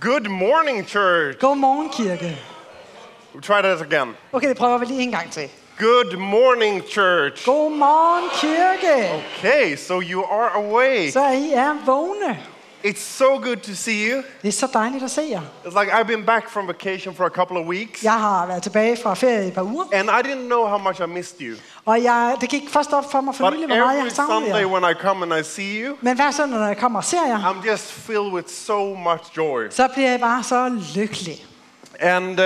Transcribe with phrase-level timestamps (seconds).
[0.00, 1.38] Good morning, church.
[1.38, 2.34] Godmorgen, kirke.
[3.34, 4.14] We'll try that again.
[4.32, 5.48] Okay, det prøver vi lige en gang til.
[5.78, 7.44] Good morning, church.
[7.44, 9.22] Godmorgen, kirke.
[9.38, 11.12] Okay, so you are awake.
[11.12, 12.38] Så I er vågne.
[12.84, 14.22] It's so good to see you.
[14.42, 15.40] Det er så dejligt at se jer.
[15.64, 18.62] It's like I've been back from vacation for a couple of weeks, Jeg har været
[18.62, 21.40] tilbage fra ferie i et par uger, and I didn't know how much I missed
[21.40, 21.56] you.
[21.84, 24.14] og jeg, det gik først op for mig for nylig, hvor meget jeg every har
[24.14, 26.98] savnet Sunday when I come and I see you, Men hver søndag, når jeg kommer
[26.98, 29.62] og ser jer, I'm just filled with so much joy.
[29.70, 31.46] så bliver jeg bare så lykkelig.
[32.00, 32.44] And uh,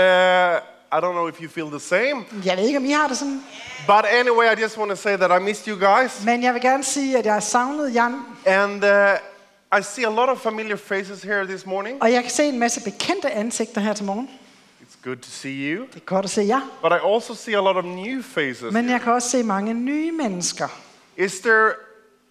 [0.93, 3.17] I don't know if you feel the same, Jeg ved ikke, om I har det
[3.19, 3.43] sådan,
[3.87, 6.25] but anyway, I just want to say that I missed you guys.
[6.25, 8.11] men jeg vil gerne sige, at jeg savnet jer,
[8.47, 8.91] And uh,
[9.79, 12.03] I see a lot of familiar faces here this morning.
[12.03, 14.29] og jeg kan se en masse bekendte ansigter her til morgen.
[14.83, 15.87] It's good to see you.
[15.87, 18.73] Det er godt at se jer, But I also see a lot of new faces.
[18.73, 20.69] men jeg kan også se mange nye mennesker.
[21.17, 21.73] Is there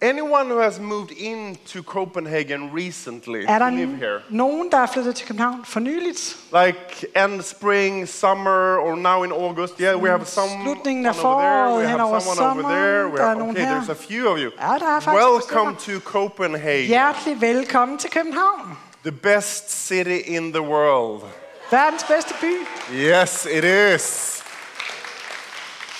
[0.08, 4.20] anyone who has moved into Copenhagen recently Er der to live here?
[4.30, 6.36] nogen, der er flyttet til København for nyligt?
[6.64, 9.74] Like end spring, summer, or now in August?
[9.80, 11.76] Yeah, we have some Slutningen af over there.
[11.78, 13.08] We have someone over there.
[13.08, 14.50] We er have, okay, there's a few of you.
[14.60, 18.76] Ja, der er faktisk Welcome to Copenhagen, Hjertelig velkommen til København.
[19.02, 21.22] the best city in the world.
[21.70, 22.66] Verdens bedste by.
[22.94, 24.43] Yes, it is.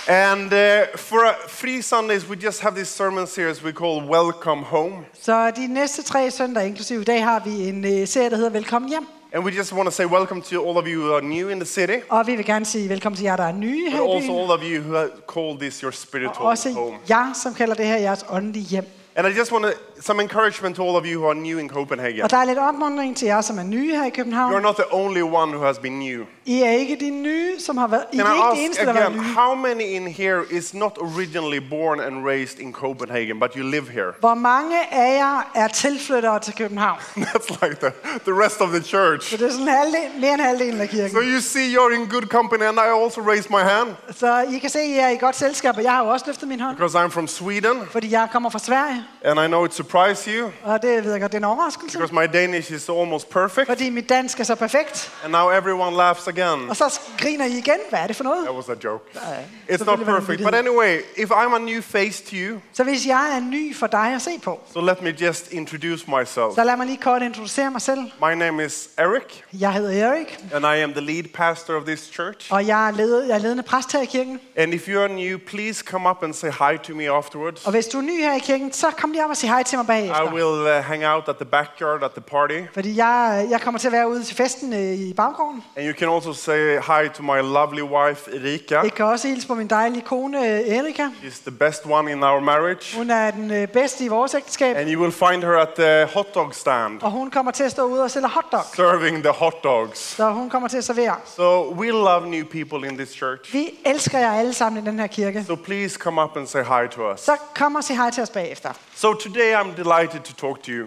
[0.08, 4.62] And uh, for uh, three Sundays, we just have this sermon series we call Welcome
[4.62, 5.05] Home.
[5.22, 8.50] Så de næste tre søndage, inklusive i dag, har vi en uh, serie, der hedder
[8.50, 9.06] Velkommen hjem.
[9.33, 11.61] And we just want to say welcome to all of you who are new in
[11.61, 14.02] the city, Og vi vil gerne sige velkommen til jer, der er nye but her
[14.02, 14.41] i also byen.
[14.41, 16.96] all of you who have called this your Og spiritual også home.
[17.11, 18.84] jer, som kalder det her jeres åndelige hjem.
[19.16, 21.69] And I just want to, some encouragement to all of you who are new in
[21.69, 22.23] Copenhagen.
[22.23, 24.62] Og der er lidt opmuntring til jer, som er nye her i You're København.
[24.62, 26.25] not the only one who has been new.
[26.47, 28.05] I er ikke de nye, som har været...
[28.12, 29.34] I Can er ikke de eneste, der har været again, nye.
[29.34, 33.89] how many in here is not originally born and raised in Copenhagen, but you live
[33.91, 34.12] here?
[34.20, 36.98] Hvor mange af jer er tilflyttere til København?
[37.17, 37.92] That's like the,
[38.25, 39.31] the rest of the church.
[39.31, 41.11] Så det er sådan halvdel, mere end halvdelen af kirken.
[41.11, 44.58] So you see you're in good company, and I also raised my hand Så I
[44.58, 46.61] kan se, at I er i godt selskab, og jeg har jo også løftet min
[46.61, 50.28] hånd, because I'm from Sweden, fordi jeg kommer fra Sverige, and I know it surprised
[50.34, 53.30] you og det ved jeg godt, det er en overraskelse, because my Danish is almost
[53.30, 55.12] perfect, fordi mit dansk er så perfekt.
[55.24, 56.70] and now everyone laughs again.
[56.70, 57.74] Og så griner I igen.
[57.88, 58.44] Hvad er det for noget?
[58.44, 59.05] That was a joke.
[59.14, 62.30] It's not selvfølgelig var det en perfect, but anyway, if I'm a new face to
[62.36, 65.52] you, Så hvis jeg er ny for dig at se på, so let me just
[65.52, 66.55] introduce myself.
[66.55, 68.00] så lad mig lige kort introducere mig selv.
[68.00, 72.00] My name is Eric, Jeg hedder Erik, and I am the lead pastor of this
[72.14, 72.52] church.
[72.52, 74.40] og jeg er, led, jeg er ledende præst her i kirken.
[74.56, 77.64] And if you're new, please come up and say hi to me afterwards.
[77.64, 79.62] Og hvis du er ny her i kirken, så kom lige op og sig hej
[79.62, 82.61] til mig I will uh, hang out at the backyard at the party.
[82.74, 85.64] Fordi jeg, jeg kommer til at være ude til festen øh, i baggården.
[85.77, 88.80] And you can also say hi to my lovely wife, Erika.
[88.80, 91.07] Jeg kan også hilse på min dejlige kone øh, Erika.
[91.23, 92.96] She's the best one in our marriage.
[92.96, 94.77] Hun er den øh, bedste i vores ægteskab.
[94.77, 97.70] And you will find her at the hot dog stand, Og hun kommer til at
[97.70, 98.61] stå ude og sælge hotdog.
[98.77, 99.98] serving the hot dogs.
[99.98, 101.17] Så hun kommer til at servere.
[101.36, 103.52] So we love new people in this church.
[103.52, 105.45] Vi elsker jer alle sammen i den her kirke.
[105.46, 107.20] So please come up and say hi to us.
[107.20, 108.70] Så kom og sig hej til os bagefter.
[108.95, 110.86] So today I'm delighted to talk to you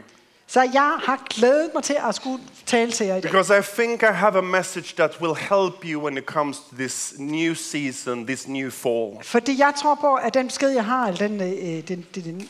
[0.50, 3.32] Så jeg har glædet mig til at skulle tale til jer i dag.
[3.32, 6.76] because I think I have a message that will help you when it comes to
[6.76, 9.24] this new season, this new fall.
[9.24, 12.50] Fordi jeg tror på, at den besked, jeg har, eller den, øh, den, den, den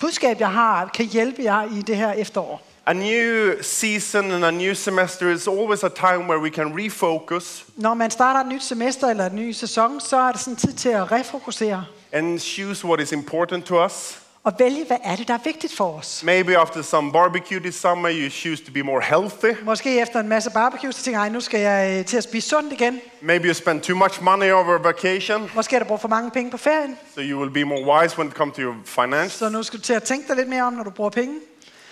[0.00, 2.62] budskab, jeg har, kan hjælpe jer i det her efterår.
[2.86, 7.64] A new season and a new semester is always a time where we can refocus
[7.76, 10.72] Når man starter et nyt semester eller en ny sæson, så er det sådan tid
[10.72, 14.18] til at refokusere and choose what is important to us.
[14.48, 16.22] Og vælge, hvad er det, der er vigtigt for os.
[16.24, 19.64] Maybe after some barbecue this summer, you choose to be more healthy.
[19.64, 22.24] Måske efter en masse barbecue, så tænker jeg, "Ej, nu skal jeg øh, til at
[22.24, 23.00] spise sundt igen.
[23.20, 26.50] Maybe you spend too much money over vacation, Måske har du brugt for mange penge
[26.50, 29.38] på ferien, so you will be more wise when it comes to your finance.
[29.38, 31.34] så nu skal du til at tænke dig lidt mere om, når du bruger penge.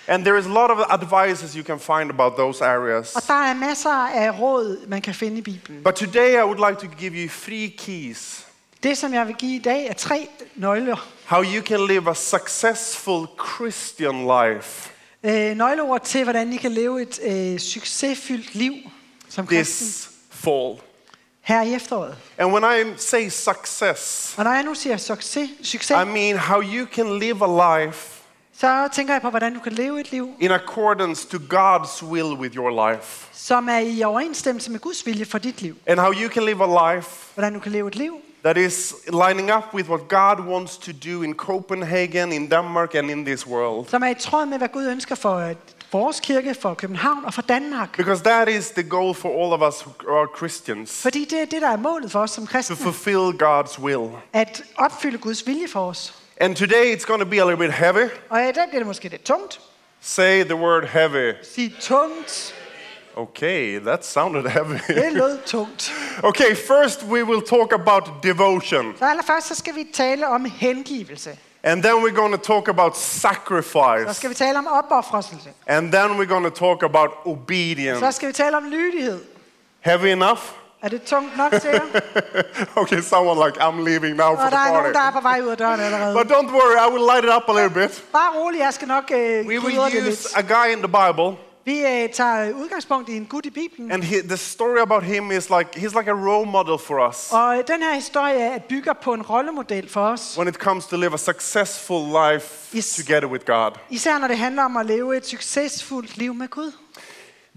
[0.09, 3.16] And there is a lot of advices you can find about those areas.
[3.16, 5.83] Og der er masser af råd, man kan finde i Bibelen.
[5.84, 8.46] But today I would like to give you three keys
[8.87, 11.09] Det, som jeg vil give i dag, er tre nøgler.
[11.25, 13.27] how you can live a successful
[13.57, 14.91] Christian life
[15.23, 18.73] Øh, nøgleord til, hvordan I kan leve et øh, succesfyldt liv
[19.28, 20.75] som kristen this fall.
[21.41, 22.16] her i efteråret.
[22.39, 26.60] And when I say success, Og når jeg nu siger succes, succes I mean how
[26.63, 28.13] you can live a life
[28.59, 32.41] så tænker jeg på, hvordan du kan leve et liv, in accordance to God's will
[32.41, 33.27] with your life.
[33.33, 35.77] som er i overensstemmelse med Guds vilje for dit liv.
[35.87, 38.15] And how you can live a life Hvordan du kan leve et liv,
[38.47, 43.10] that is lining up with what God wants to do in Copenhagen, in Denmark, and
[43.10, 43.89] in this world.
[43.89, 45.54] som er i tråd med, hvad Gud ønsker for øh,
[45.93, 47.97] vores kirke, for København og for Danmark.
[47.97, 51.45] Because that is the goal for all of us who are Christians Fordi det er
[51.45, 52.77] det, der er målet for os som kristne.
[52.77, 54.10] to fulfill God's will.
[54.33, 56.15] At opfylde Guds vilje for os.
[56.41, 58.10] And today it's going to be a little bit heavy.
[58.31, 59.60] Og i dag bliver det måske lidt tungt.
[60.01, 61.33] Say the word heavy.
[61.54, 62.54] Sig tungt.
[63.16, 64.78] Okay, that sounded heavy.
[64.89, 65.92] Det lød tungt.
[66.22, 68.95] okay, first we will talk about devotion.
[68.98, 71.39] Så allerførst så skal vi tale om hengivelse.
[71.63, 74.15] And then we're going to talk about Så sacrifice.
[74.15, 75.36] skal vi tale om opoffrelse.
[75.66, 78.13] And then we're going to talk about Så obedience.
[78.13, 79.21] skal vi tale om lydighed.
[79.80, 80.41] Heavy enough?
[80.83, 81.80] Er det tungt nok til jer?
[82.83, 85.16] okay, someone like, I'm leaving now for Og the der er nogen, der party.
[85.16, 86.15] er på vej ud af døren allerede.
[86.15, 88.04] But don't worry, I will light it up a little bit.
[88.12, 90.27] Bare rolig, jeg skal nok øh, We will det use lidt.
[90.36, 91.36] a guy in the Bible,
[91.66, 93.92] Vi øh, tager udgangspunkt i en gut i Bibelen.
[93.92, 97.28] and he, the story about him is like he's like a role model for us
[97.33, 100.34] Og øh, den her historie er- bygger på en rollemodel for os.
[100.39, 102.91] when it comes to live a successful life Yes.
[102.97, 103.71] together with God.
[103.91, 106.72] Især når det handler om at leve et succesfuldt liv med Gud.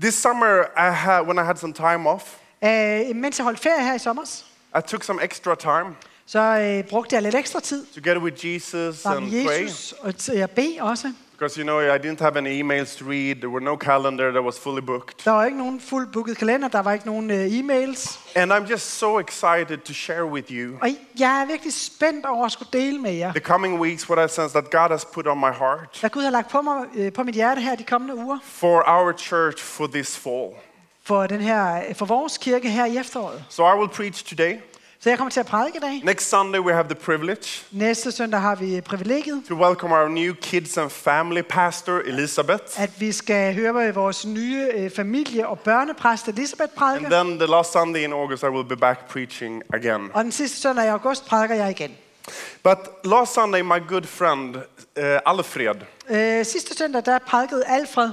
[0.02, 2.24] This summer, I had, when I had some time off,
[2.64, 4.24] Øh, mens jeg holdt ferie her i sommer,
[4.78, 5.96] I took some extra time
[6.26, 9.64] så øh, brugte jeg lidt ekstra tid together with Jesus and med pray.
[9.64, 11.14] Jesus og til at bede også.
[11.40, 13.36] Because you know, I didn't have any emails to read.
[13.36, 15.26] There were no calendar that was fully booked.
[15.26, 18.20] Der var ikke nogen fuldt booket kalender, der var ikke nogen øh, e-mails.
[18.36, 20.90] And I'm just so excited to share with you Og
[21.20, 24.34] jeg er virkelig spændt over at skulle dele med jer, the coming weeks what I
[24.34, 27.14] sense that God has put on my heart hvad Gud har lagt på, mig, øh,
[27.14, 30.50] på mit hjerte her de kommende uger for our church for this fall.
[31.04, 33.44] for, den her, for vores kirke her i efteråret.
[33.50, 34.54] So I will preach today.
[35.02, 36.02] Så jeg kommer til at prædike i dag.
[36.04, 40.34] Next Sunday, we have the privilege Næste søndag har vi privilegiet, to welcome our new
[40.42, 42.64] kids and family pastor, Elizabeth.
[42.82, 47.10] at vi skal høre vores nye øh, familie- og børnepræst Elisabeth And prædike.
[47.16, 50.10] then the last Sunday in August, I will be back preaching again.
[50.14, 51.92] Og den sidste søndag i august prædiker jeg igen.
[52.64, 54.62] But last Sunday, my good friend, uh,
[55.26, 55.76] Alfred,
[56.10, 58.10] Øh, sidste søndag, der prædikede Alfred,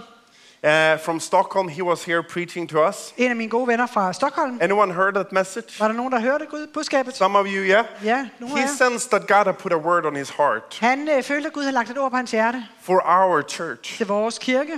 [0.66, 3.14] uh, from Stockholm, he was here preaching to us.
[3.16, 4.58] en af mine gode venner fra Stockholm.
[4.62, 5.80] Anyone heard that message?
[5.80, 7.16] Var der nogen, der hørte Gud budskabet?
[7.16, 7.84] Some of you, yeah?
[8.04, 8.90] Ja, nogle af He jer.
[8.90, 11.62] sensed that God had put a word on his heart Han øh, følte, at Gud
[11.62, 13.96] havde lagt et ord på hans hjerte for our church.
[13.96, 14.72] til vores kirke.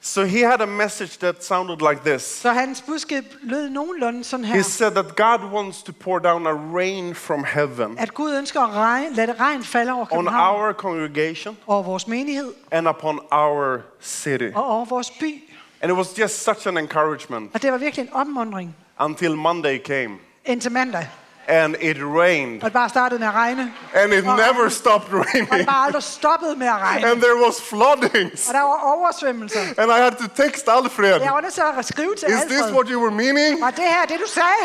[0.00, 2.22] So he had a message that sounded like this.
[2.22, 6.52] Så hans budskab lød nogenlunde sådan He said that God wants to pour down a
[6.52, 11.56] rain from heaven At Gud ønsker at regn, lade regn falde over on our congregation
[11.66, 14.50] over vores menighed and upon our city.
[14.54, 15.42] og over vores by.
[15.82, 19.78] And it was just such an encouragement Og det var virkelig en opmundring until Monday
[19.84, 21.06] came indtil mandag.
[21.48, 23.72] And it rained Og det bare startede med at regne.
[23.94, 27.06] and it never stopped Og det raining bare aldrig stoppede med at regne.
[27.10, 29.60] and there was floodings Og der var oversvømmelser.
[29.78, 31.20] and I had to text Alfred.
[31.20, 33.64] Jeg var nødt til at skrive til Is this what you were meaning?
[33.64, 34.64] Og det her, det du sagde.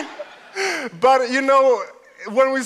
[1.02, 1.64] But you know,
[2.28, 2.62] when we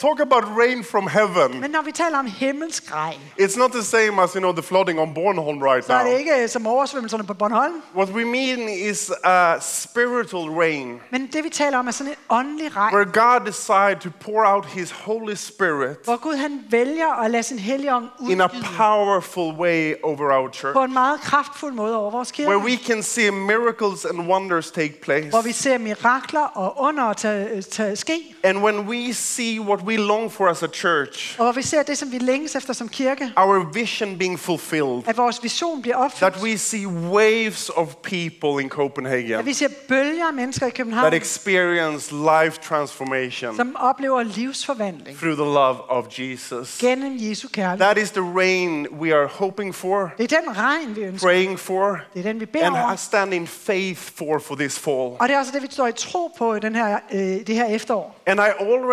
[0.00, 3.82] talk about rain from heaven, Men når vi taler om himmelsk regn, it's not the
[3.82, 6.18] same as you know the flooding on Bornholm right så er det now.
[6.18, 7.74] ikke øh, som oversvømmelserne på Bornholm.
[7.96, 12.16] What we mean is a spiritual rain Men det vi taler om er sådan en
[12.28, 17.20] åndelig regn, where God decided to pour out His Holy Spirit hvor Gud han vælger
[17.22, 20.92] at lade sin hellige ånd in a udgyde powerful way over our church, på en
[20.92, 22.50] meget kraftfuld måde over vores kirke.
[22.50, 25.28] where we can see miracles and wonders take place.
[25.28, 28.34] Hvor vi ser mirakler og under tage, tage ske.
[28.44, 31.82] And when we see what we long for as a church, Og hvor vi ser
[31.82, 33.32] det, som vi længes efter som kirke.
[33.36, 38.68] our vision being fulfilled, At vores vision bliver that we see waves of people in
[38.68, 45.18] Copenhagen, At vi ser bølger af mennesker i that experience life transformation som oplever livsforvandling
[45.18, 46.78] through the love of Jesus.
[46.78, 47.78] gennem Jesu kærlighed.
[47.86, 51.28] That is the rain we are hoping for, Det er den regn, vi ønsker.
[51.28, 52.96] praying for, Det er den, vi beder and over.
[52.96, 54.96] stand in faith for for this fall.
[54.96, 57.48] Og det er også det, vi står i tro på i den her, øh, det
[57.48, 58.16] her efterår.
[58.26, 58.85] And I already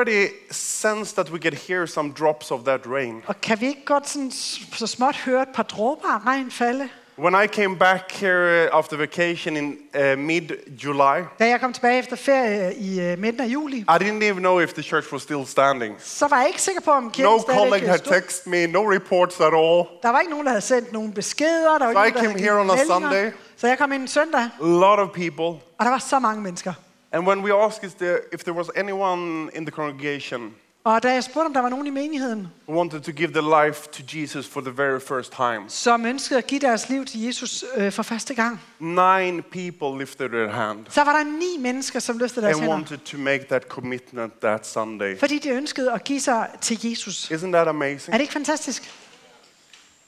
[0.52, 3.22] sense that we could hear some drops of that rain.
[3.28, 4.32] Og kan vi ikke godt sådan,
[4.74, 6.90] så småt høre et par dråber af regn falde?
[7.20, 12.00] When I came back here uh, after vacation in uh, mid-July, Da jeg kom tilbage
[12.00, 15.22] efter ferie i øh, midten af juli, I didn't even know if the church was
[15.22, 15.96] still standing.
[16.00, 18.14] så var jeg ikke sikker på, om kirken No stadigvæk colleague had stod.
[18.14, 19.84] texted me, no reports at all.
[20.04, 21.78] Der var ikke nogen, der havde sendt nogen beskeder.
[21.78, 23.10] Der var So ikke I nogen, der came havde here givet on a meldinger.
[23.24, 23.32] Sunday.
[23.58, 25.46] Så jeg kom ind en søndag, A lot of people.
[25.78, 26.74] og der var så mange mennesker.
[27.14, 30.54] And when we asked if there, if there was anyone in the congregation
[30.86, 33.66] Og da jeg spurgte, om der var nogen i menigheden, who wanted to give their
[33.66, 37.22] life to Jesus for the very first time, som ønskede at give deres liv til
[37.22, 42.00] Jesus øh, for første gang, nine people lifted their hand så var der ni mennesker,
[42.00, 42.76] som løftede deres and hænder.
[42.76, 45.20] wanted to make that commitment that Sunday.
[45.20, 47.32] Fordi de ønskede at give sig til Jesus.
[47.32, 48.14] Isn't that amazing?
[48.14, 48.92] Er det ikke fantastisk?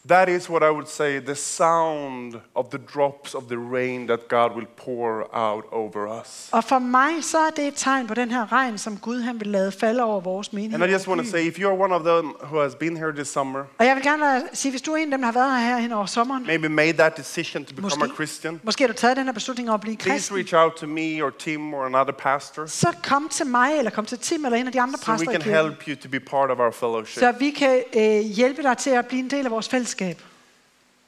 [0.10, 4.20] That is what I would say the sound of the drops of the rain that
[4.28, 6.50] God will pour out over us.
[6.52, 9.40] Og for mig, så er det et tegn på den her regn, som Gud han
[9.40, 10.82] vil lade falde over vores menighed.
[10.82, 13.12] And I just want to say if you're one of them who has been here
[13.12, 15.40] this summer, Og jeg vil gerne sige, hvis du er en af dem, der har
[15.40, 18.88] været her hen over sommeren, maybe made that decision to become a Christian, måske har
[18.88, 21.30] du taget den her beslutning om at blive please kristen, reach out to me or
[21.30, 24.72] Tim or another pastor så kom til mig, eller kom til Tim, eller en af
[24.74, 26.72] de andre so we præster i can kirken, help you to be part of our
[26.72, 27.20] fellowship.
[27.20, 29.95] så vi kan øh, hjælpe dig til at blive en del af vores fællesskab.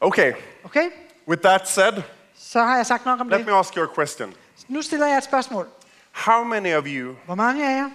[0.02, 0.34] Okay,
[0.66, 0.90] Okay?
[1.28, 1.94] with that said,
[2.38, 3.48] Så har jeg sagt nok om Let det.
[3.48, 4.34] me ask you a question.
[4.68, 5.68] Nu stiller jeg et spørgsmål.
[6.12, 7.90] How many of you Hvor mange af jer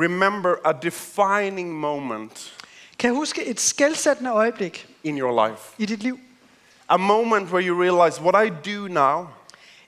[0.00, 2.56] remember a defining moment
[2.98, 5.62] kan huske et skældsættende øjeblik in your life?
[5.78, 6.18] i dit liv?
[6.88, 9.26] A moment where you realize what I do now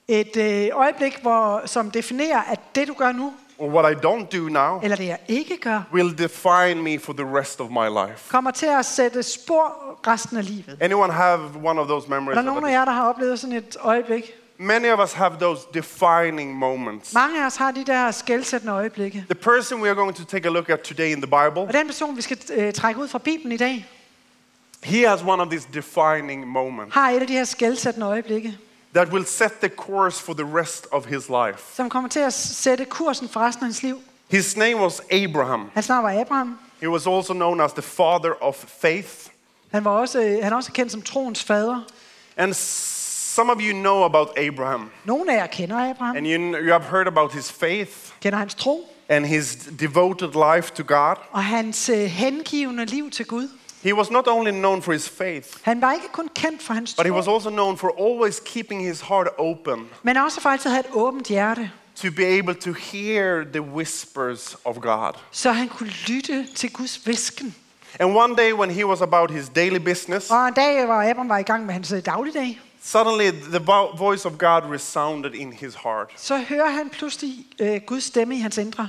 [0.08, 4.38] Et øh, øjeblik, hvor, som definerer, at det du gør nu, or what I don't
[4.38, 8.08] do now eller det jeg ikke gør, will define me for the rest of my
[8.08, 8.30] life.
[8.30, 9.72] kommer til at sætte spor
[10.06, 10.78] resten af livet.
[10.80, 12.34] Anyone have one of those Er memories?
[12.36, 14.32] der of nogen af jer, der har oplevet sådan et øjeblik?
[14.58, 17.14] Many of us have those defining moments.
[17.14, 19.24] Mange af os har de der skældsættende øjeblikke.
[19.30, 21.72] The person we are going to take a look at today in the Bible, Og
[21.72, 23.86] den person, vi skal øh, trække ud fra Bibelen i dag,
[24.84, 28.58] he has one of these defining moments har et af de her skældsættende øjeblikke,
[28.94, 31.58] that will set the course for the rest of his life.
[31.74, 33.98] som kommer til at sætte kursen for resten af hans liv.
[34.30, 35.70] His name was Abraham.
[35.74, 36.58] Hans navn var Abraham.
[36.80, 39.08] He was also known as the father of faith.
[39.72, 41.80] Han var også, øh, han er også kendt som troens fader.
[42.36, 44.90] And some of you know about Abraham.
[45.04, 48.54] Nogle af jer kender Abraham, And you, you have heard about his faith kender hans
[48.54, 51.16] tro, and his devoted life to God.
[51.30, 53.48] og hans øh, hengivende liv til Gud.
[53.82, 56.94] He was not only known for his faith, Han var ikke kun kendt for hans
[56.94, 60.66] but he was also known for always keeping his heart open men også for altid
[60.70, 65.12] at have et åbent hjerte, to be able to hear the whispers of God.
[65.30, 67.54] så han kunne lytte til Guds visken.
[68.00, 71.28] And one day, when he was about his daily business, Og en dag, hvor Abraham
[71.28, 75.52] var i gang med hans øh, dagligdag, suddenly the vo- voice of God resounded in
[75.52, 76.10] his heart.
[76.16, 78.88] så hører han pludselig øh, Guds stemme i hans indre.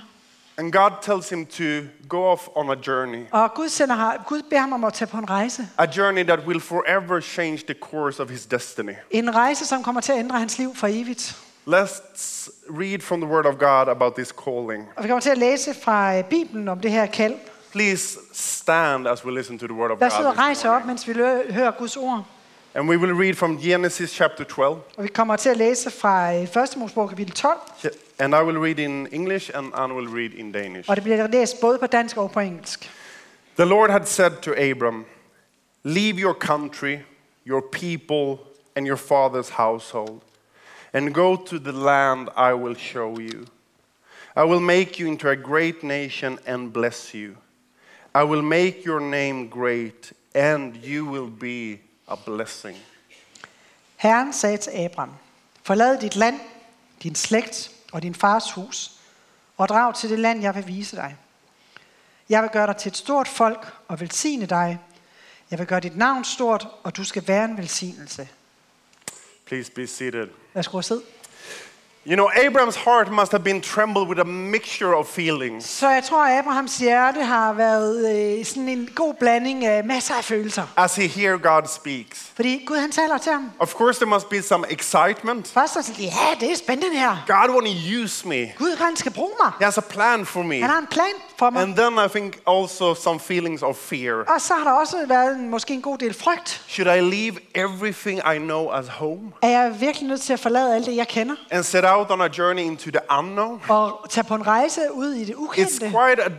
[0.58, 1.64] And God tells him to
[2.10, 5.08] go off on a journey, Og Gud, sender, ham- Gud beder ham om at tage
[5.08, 5.68] på en rejse.
[5.78, 8.92] a journey that will forever change the course of his destiny.
[9.12, 11.36] En rejse, som kommer til at ændre hans liv for evigt.
[11.68, 14.88] Let's read from the Word of God about this calling.
[14.96, 17.36] Og vi kommer til at læse fra øh, Bibelen om det her kald.
[17.72, 20.00] Please stand as we listen to the Word of God.
[20.00, 20.30] Lad os sidde God.
[20.30, 21.14] og this rejse op, mens vi
[21.54, 22.26] hører Guds ord.
[22.76, 24.82] And we will read from Genesis chapter 12.
[24.98, 26.78] Og vi kommer til at læse fra øh, 1.
[26.78, 27.60] Mosebog kapitel 12.
[28.20, 30.90] And I will read in English and Anne will read in Danish.
[30.90, 32.92] Og det bliver læst både på dansk og på engelsk.
[33.56, 35.06] The Lord had said to Abram,
[35.84, 36.98] Leave your country,
[37.48, 38.38] your people,
[38.76, 40.22] and your father's household,
[40.94, 43.46] and go to the land I will show you.
[44.36, 47.36] I will make you into a great nation and bless you.
[48.16, 52.78] I will make your name great, and you will be a blessing.
[53.96, 55.14] Herren sagde til Abraham,
[55.64, 56.40] forlad dit land,
[57.04, 58.92] din slægt og din fars hus,
[59.58, 61.18] og drag til det land, jeg vil vise dig.
[62.30, 64.80] Jeg vil gøre dig til et stort folk og velsigne dig.
[65.52, 68.30] Jeg vil gøre dit navn stort, og du skal være en velsignelse.
[69.46, 70.28] Please be seated.
[70.54, 71.02] Værsgo at sidde.
[72.06, 75.66] You know, Abraham's heart must have been trembled with a mixture of feelings.
[75.70, 80.24] Så jeg tror, Abrahams hjerte har været øh, sådan en god blanding af masser af
[80.24, 80.64] følelser.
[80.78, 82.32] as he hear God speaks.
[82.36, 83.52] Fordi Gud han taler til ham.
[83.60, 85.48] Of course, there must be some excitement.
[85.48, 87.24] Først er det sådan, ja, det er spændende her.
[87.28, 88.52] God want to use me.
[88.58, 89.52] Gud han skal bruge mig.
[89.60, 90.62] He has a plan for me.
[90.62, 91.62] Han har en plan for mig.
[91.62, 94.14] And then I think also some feelings of fear.
[94.36, 96.64] Og så har der også været en, måske en god del frygt.
[96.68, 100.76] Should I leave everything I know as home Er jeg virkelig nødt til at forlade
[100.76, 101.36] alt det, jeg kender?
[101.52, 103.62] and set out on a journey into the unknown?
[103.70, 106.30] Og tage på en rejse ud i det It's quite a,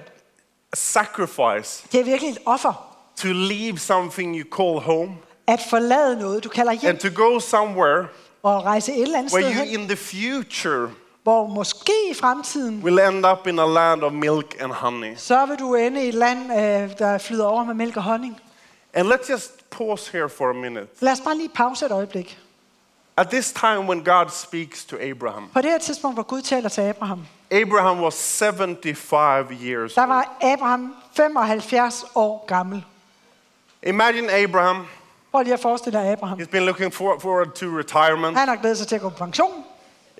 [0.73, 2.89] a sacrifice Det er virkelig et offer.
[3.17, 5.13] to leave something you call home
[5.47, 8.07] At forlade noget, du kalder hjem, and to go somewhere
[8.43, 10.91] og rejse et eller andet where you hen, in the future
[11.23, 15.15] hvor måske i fremtiden, will end up in a land of milk and honey.
[15.17, 18.41] så vil du ende i et land, øh, der flyder over med mælk og honning.
[18.95, 20.87] And let's just pause here for a minute.
[21.01, 22.39] Lad os bare lige pause et øjeblik.
[23.17, 26.69] At this time when God speaks to Abraham, På det her tidspunkt, hvor Gud taler
[26.69, 32.85] til Abraham, Abraham was 75 years der var Abraham 75 år gammel.
[33.83, 34.87] Imagine Abraham,
[35.33, 36.39] Prøv lige at forestille dig Abraham.
[36.41, 38.39] he's been looking for, forward to retirement.
[38.39, 39.65] Han har glædet sig til at gå på pension.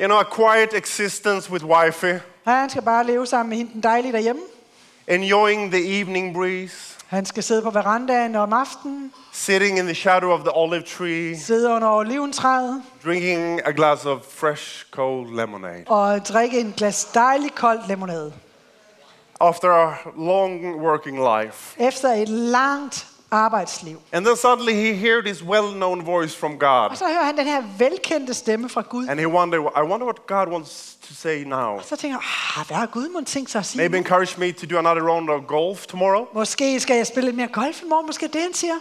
[0.01, 3.83] You know, a quiet existence with wifey, Han skal bare leve sammen med hende den
[3.83, 4.43] dejlige derhjemme.
[5.07, 10.31] enjoying the evening breeze, Han skal sidde på verandaen om aftenen, sitting in the shadow
[10.31, 15.85] of the olive tree, sidde under oliventræet drinking a glass of fresh, cold lemonade.
[15.87, 18.33] og drikke en glas dejlig kold limonade.
[19.41, 21.77] After a long working life.
[21.89, 23.99] Efter et langt arbejdsliv.
[24.13, 26.91] And then suddenly he heard this well-known voice from God.
[26.91, 29.09] Og så hører han den her velkendte stemme fra Gud.
[29.09, 31.59] And he wondered, I wonder what God wants to say now.
[31.59, 33.79] Og Så tænker jeg, ah, hvad har Gud måtte tænkt sig at sige?
[33.83, 36.27] Maybe encourage me to do another round of golf tomorrow.
[36.35, 38.75] Måske skal jeg spille lidt mere golf i morgen, måske det han siger.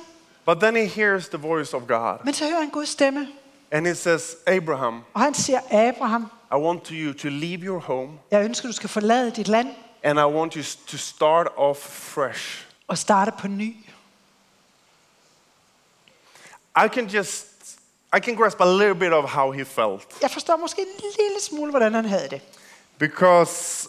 [0.45, 2.25] But then he hears the voice of God.
[2.25, 3.27] Men så hører han Guds stemme,
[3.71, 8.09] And he says, Abraham, og han siger, Abraham, I want you to leave your home
[8.31, 9.67] jeg ønsker, du skal forlade dit land
[10.03, 12.65] and I want you to start off fresh.
[12.87, 13.75] og starte på ny.
[16.75, 17.45] I can just
[18.15, 20.87] I can grasp a little bit of how he felt Jeg forstår måske en
[21.19, 22.41] lille smule, hvordan han havde det.
[22.99, 23.87] because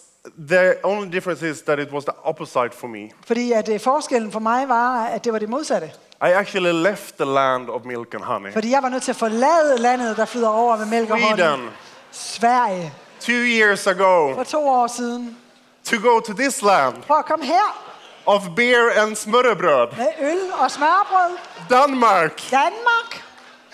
[0.48, 3.10] the only difference is that it was the opposite for me.
[3.26, 5.90] Fordi at øh, forskellen for mig var, at det var det modsatte.
[6.22, 8.52] I actually left the land of milk and honey.
[8.52, 11.38] Fordi jeg var nødt til at forlade landet, der flyder over med mælk og honning.
[11.38, 11.70] Sweden,
[12.12, 12.92] Sverige.
[13.20, 15.36] two years ago, For to år siden.
[15.84, 17.93] to go to this land Prøv at komme her
[18.26, 21.36] of beer and smørrebrød, med øl og smørbrød.
[21.68, 22.42] Denmark.
[22.50, 23.24] Danmark.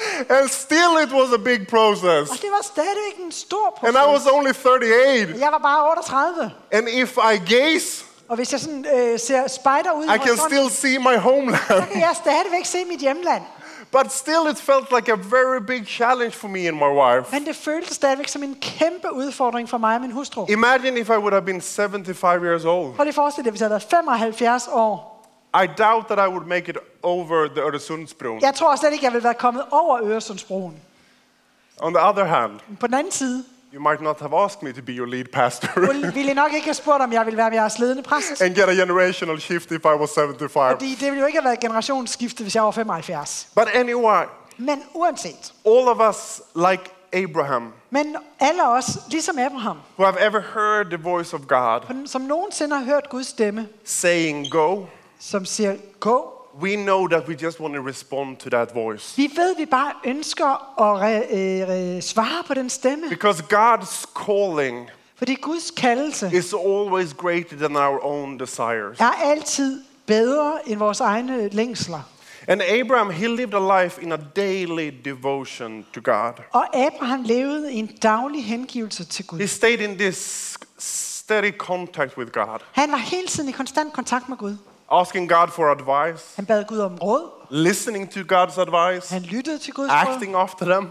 [0.39, 2.31] And still it was a big process.
[2.31, 3.97] Og det var stadigvæk en stor proces.
[3.97, 5.35] And I was only 38.
[5.41, 6.53] Jeg var bare 38.
[6.73, 10.71] And if I gaze, Og hvis jeg sådan, øh, ser spejder ud i can still
[10.71, 11.87] see my homeland.
[11.93, 13.43] kan jeg stadigvæk se mit hjemland.
[13.93, 17.33] But still, it felt like a very big challenge for me and my wife.
[17.33, 20.47] Men det føltes stadigvæk er som en kæmpe udfordring for mig og min hustru.
[20.49, 22.95] Imagine if I would have been 75 years old.
[22.95, 25.11] Prøv lige at forestille dig, hvis jeg havde været 75 år.
[25.65, 28.41] I doubt that I would make it over the Öresundsbron.
[28.41, 30.77] Jeg tror slet ikke, jeg ville være kommet over Øresundsbroen.
[31.83, 33.45] On the other hand, På den anden side,
[33.75, 36.65] you might not have asked me to be your lead pastor ville ville nok ikke
[36.67, 38.43] have spurgt, om jeg ville være jeres ledende præst.
[38.43, 40.73] and get a generational shift if I was 75.
[40.73, 43.49] Fordi det ville jo ikke have været generationsskifte, hvis jeg var 75.
[43.55, 44.23] But anyway,
[44.59, 45.53] Men uanset.
[45.67, 50.97] all of us, like Abraham, Men alle os, ligesom Abraham, who have ever heard the
[51.03, 54.85] voice of God som nogensinde har hørt Guds stemme, saying, Go,
[55.21, 56.40] som siger, gå.
[56.63, 59.17] We know that we just want to respond to that voice.
[59.17, 63.09] Vi ved, vi bare ønsker at re, øh, re, svare på den stemme.
[63.09, 69.01] Because God's calling Fordi Guds kaldelse is always greater than our own desires.
[69.01, 72.01] er altid bedre end vores egne længsler.
[72.49, 76.33] And Abraham, he lived a life in a daily devotion to God.
[76.53, 79.39] Og Abraham levede i en daglig hengivelse til Gud.
[79.39, 84.29] He stayed in this steady contact with God, Han var hele tiden i konstant kontakt
[84.29, 84.57] med Gud.
[84.91, 87.31] Asking God for advice, Han bad Gud om råd.
[87.51, 90.15] listening to God's advice, Han lyttede til Guds råd.
[90.15, 90.89] acting after them.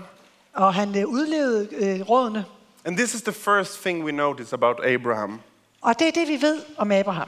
[0.53, 2.45] Og han øh, udlevede øh, rådene.
[2.85, 5.39] And this is the first thing we notice about Abraham.
[5.81, 7.27] Og det er det, vi ved om Abraham.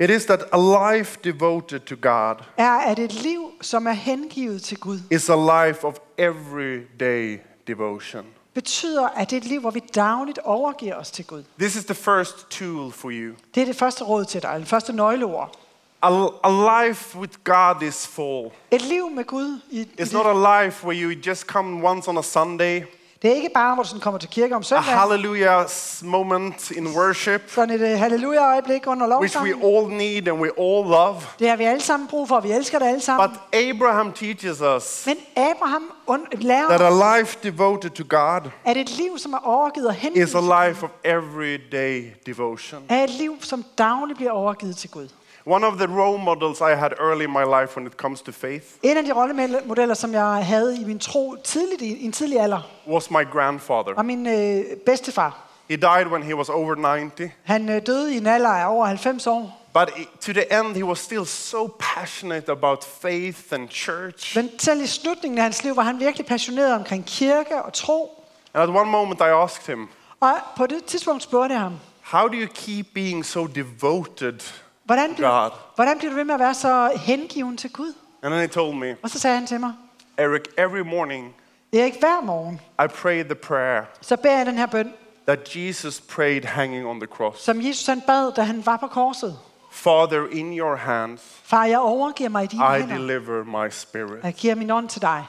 [0.00, 0.58] It is that a
[0.96, 5.66] life devoted to God Er, at et liv, som er hengivet til Gud, is a
[5.66, 8.24] life of everyday devotion.
[8.54, 11.42] betyder, at det er et liv, hvor vi dagligt overgiver os til Gud.
[11.58, 13.34] This is the first tool for you.
[13.54, 15.54] Det er det første råd til dig, det første nøgleord.
[16.02, 16.10] A,
[16.50, 18.52] life with God is full.
[18.70, 19.60] Et liv med Gud.
[19.70, 22.82] I, It's not a life where you just come once on a Sunday,
[23.22, 25.68] det er ikke bare, hvor du sådan kommer til kirke om a hallelujah
[26.02, 30.86] moment in worship, Sådan et uh, halleluja-øjeblik under which we all need and we all
[30.86, 31.16] love.
[31.38, 33.28] Det har vi alle sammen brug for, og vi elsker det alle sammen.
[33.28, 35.92] But Abraham teaches us Men Abraham
[36.32, 40.34] lærer that a life devoted to God at et liv, som er overgivet og is
[40.34, 42.82] a life of everyday devotion.
[42.88, 45.08] er et liv, som dagligt bliver overgivet til Gud.
[45.48, 48.32] One of the role models I had early in my life when it comes to
[48.32, 52.40] faith En af de rollemodeller, som jeg havde i min tro tidligt i, en tidlig
[52.40, 53.94] alder, was my grandfather.
[53.94, 55.42] var min øh, bedstefar.
[55.70, 58.86] He died when he was over 90, Han øh, døde i en alder af over
[58.86, 59.62] 90 år.
[59.74, 64.36] but to the end, he was still so passionate about faith and church.
[64.36, 68.24] Men selv i slutningen af hans liv var han virkelig passioneret omkring kirke og tro.
[68.54, 69.88] And at one moment, I asked him,
[70.20, 74.40] Og på det tidspunkt spurgte jeg ham, How do you keep being so devoted?
[74.86, 75.50] Hvordan God.
[75.74, 77.92] hvordan bliver du ved med at være så hengiven til Gud?
[78.22, 79.72] And then he told me, Og så sagde han til mig,
[80.18, 81.34] Eric, every morning
[81.72, 84.92] Erik, hver morgen, I pray the prayer så beder jeg den her bøn,
[85.26, 87.42] that Jesus prayed hanging on the cross.
[87.42, 89.38] som Jesus han bad, da han var på korset.
[89.72, 92.96] Father, in your hands, Far, jeg overgiver mig i dine I hænder.
[92.96, 94.24] deliver my spirit.
[94.24, 95.24] Jeg giver min ånd til dig.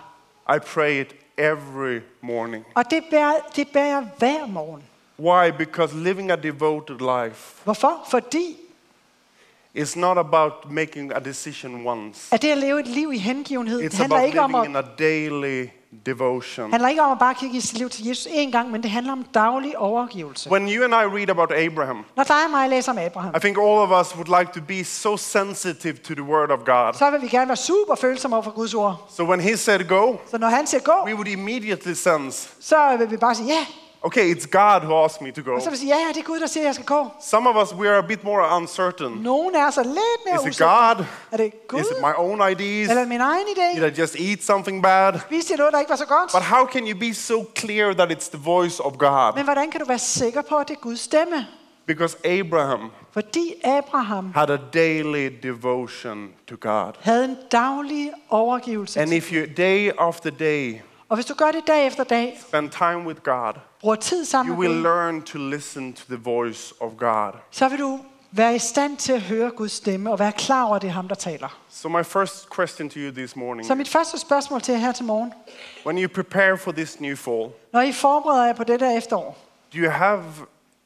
[0.56, 2.66] I pray it every morning.
[2.76, 4.84] Og det bærer, det bærer jeg hver morgen.
[5.20, 5.52] Why?
[5.58, 8.06] Because living a devoted life Hvorfor?
[8.10, 8.58] Fordi
[9.78, 12.28] is not about making a decision once.
[12.32, 14.78] at det at leve et liv i hengivenhed, det It's handler about ikke om living
[14.78, 15.68] at, in a daily
[16.06, 16.72] devotion.
[16.72, 19.12] handler ikke om at bare kigge sit liv til Jesus én gang, men det handler
[19.14, 20.52] om daglig overgivelse.
[20.52, 23.40] When you and I read about Abraham, Når dig og mig læser om Abraham, I
[23.40, 26.94] think all of us would like to be so sensitive to the word of God.
[26.94, 29.06] så vil vi gerne være super følsomme over for Guds ord.
[29.10, 32.96] So when he said go, Så når han siger gå, we would immediately sense, så
[32.98, 33.66] vil vi bare sige ja.
[34.08, 35.56] Okay, it's God who asked me to go.
[35.56, 37.08] Og så vil sige, ja, ja, det er Gud, der siger, jeg skal gå.
[37.22, 39.12] Some of us, we are a bit more uncertain.
[39.12, 40.62] Nogle er så lidt mere Is it.
[40.62, 41.06] God?
[41.32, 41.80] Er det Gud?
[41.80, 42.90] Is it my own ideas?
[42.90, 43.80] Eller min egen idé?
[43.82, 45.20] Did I just eat something bad?
[45.20, 46.32] Spiste jeg noget, der ikke var så godt?
[46.34, 49.36] But how can you be so clear that it's the voice of God?
[49.36, 51.48] Men hvordan kan du være sikker på, at det er Guds stemme?
[51.88, 56.94] Because Abraham Fordi Abraham had a daily devotion to God.
[57.02, 59.00] havde en daglig overgivelse.
[59.00, 60.76] And if you day after day
[61.10, 64.54] Og hvis du gør det dag efter dag, spend time with God, bruger tid sammen
[64.56, 67.32] you med will Gud, learn to listen to the voice of God.
[67.52, 68.00] så vil du
[68.32, 70.92] Vær i stand til at høre Guds stemme, og være klar over, at det er
[70.92, 71.60] ham, der taler.
[71.70, 74.92] So, my first question to you this morning Så mit første spørgsmål til jer her
[74.92, 75.34] til morgen.
[75.86, 79.38] when you prepare for this new fall, Når I forbereder jer på det der efterår,
[79.74, 80.24] do you have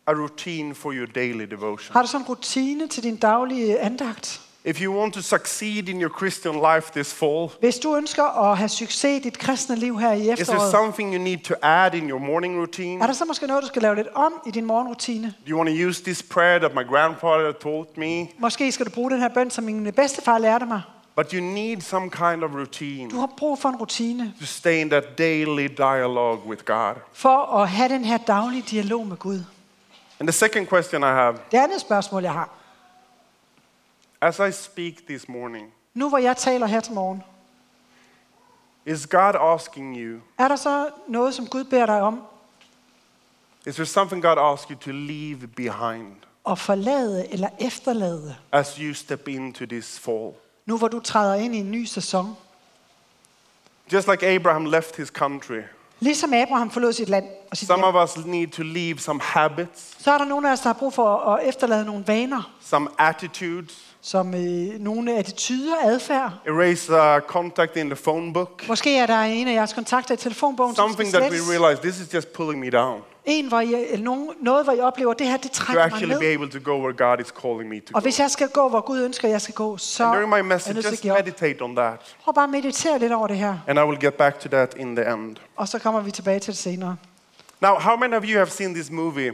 [0.07, 1.93] a routine for your daily devotion?
[1.93, 4.41] har du sådan en rutine til din daglige andagt?
[4.65, 8.57] If you want to succeed in your Christian life this fall, Hvis du ønsker at
[8.57, 11.53] have succes i dit kristne liv her i is there efteråret, something you need to
[11.61, 13.01] add in your morning routine?
[13.03, 15.27] er der så måske noget, du skal lave lidt om i din morgenrutine?
[15.47, 18.27] Do you want to use this prayer that my grandfather taught me?
[18.39, 20.81] Måske skal du bruge den her bøn, som min bedstefar lærte mig.
[21.15, 24.81] But you need some kind of routine Du har brug for en rutine to stay
[24.81, 26.93] in that daily dialogue with God.
[27.13, 29.39] for at have den her daglige dialog med Gud.
[30.19, 32.49] And the second question I have Det andet spørgsmål, jeg har.
[34.21, 37.23] As I speak this morning, Nu hvor jeg taler her til morgen,
[38.85, 42.21] is God asking you, er der så noget, som Gud beder dig om
[43.67, 46.15] is there something God asks you to leave behind
[46.49, 50.31] at forlade eller efterlade, as you step into this fall?
[50.65, 52.35] nu hvor du træder ind i en ny sæson?
[53.93, 55.61] Just like Abraham left his country,
[55.99, 60.17] Ligesom Abraham forlod sit land some of us need to leave some habits, så er
[60.17, 64.33] der nogle af os, der har brug for at efterlade nogle vaner, some attitudes, som
[64.33, 66.31] øh, nogle attityder, adfærd.
[66.47, 70.17] erase uh, contact in the phone book, Måske er der en af jeres kontakter i
[70.17, 71.59] telefonbogen, som skal something that we slettes.
[71.61, 74.79] realize this is just pulling me down En, hvor I, eller nogen, noget, hvor I
[74.79, 76.33] oplever, at det her, det to trækker mig actually be ned.
[76.33, 78.05] able to go where God is calling me to Og go.
[78.05, 80.37] hvis jeg skal gå, hvor Gud ønsker, jeg skal gå, så And during my er
[80.37, 81.19] jeg message, nødt til at just give op.
[81.25, 82.15] meditate on that.
[82.23, 84.73] Prøv bare at meditere lidt over det her, And I will get back to that
[84.77, 85.35] in the end.
[85.55, 86.95] og så kommer vi tilbage til det senere.
[87.61, 89.31] Now, how many of you have seen this movie,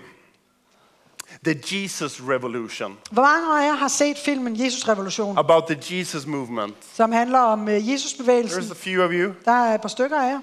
[1.44, 6.26] The Jesus Revolution, Hvor mange af jer har set filmen Jesus Revolution, about the Jesus
[6.26, 6.76] movement?
[6.94, 8.62] som handler om Jesus Jesusbevægelsen?
[8.64, 9.34] There's a few of you.
[9.46, 10.40] Der er et par stykker af jer.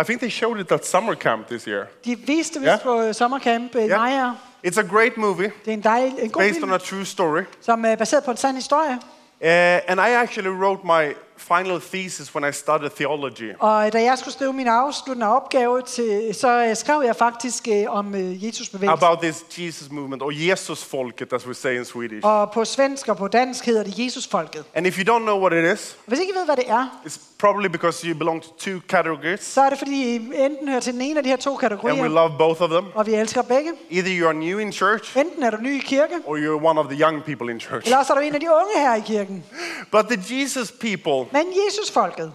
[0.00, 1.84] I think they showed it at summer camp this year.
[2.04, 3.98] De viste det vist på øh, sommercamp i Ja.
[3.98, 4.32] Maja.
[4.66, 7.04] It's a great movie Det er en, dejlig, en god based film, on a true
[7.04, 7.42] story.
[7.60, 8.92] som er baseret på en sand historie.
[9.40, 9.46] Uh,
[9.90, 13.52] and I actually wrote my final thesis when I studied theology.
[13.58, 17.84] Og da jeg skulle skrive min afsluttende opgave, til, så øh, skrev jeg faktisk øh,
[17.88, 19.04] om øh, Jesusbevægelsen.
[19.04, 22.26] About this Jesus movement, or Jesus-folket as we say in Swedish.
[22.26, 24.64] Og på svensk og på dansk hedder det Jesusfolket.
[24.74, 27.00] And if you don't know what it is, Hvis ikke I ved, hvad det er,
[27.06, 30.80] it's probably because you belong to two categories, så er det fordi, I enten hører
[30.80, 32.84] til den ene af de her to and we love both of them.
[32.94, 33.70] og vi elsker begge.
[33.90, 36.80] Either you are new in church, Enten er du ny i kirke, or you're one
[36.80, 37.86] of the young people in church.
[37.86, 39.44] eller også er du en af de unge her i kirken.
[39.94, 42.32] But the Jesus people, Men Jesusfolket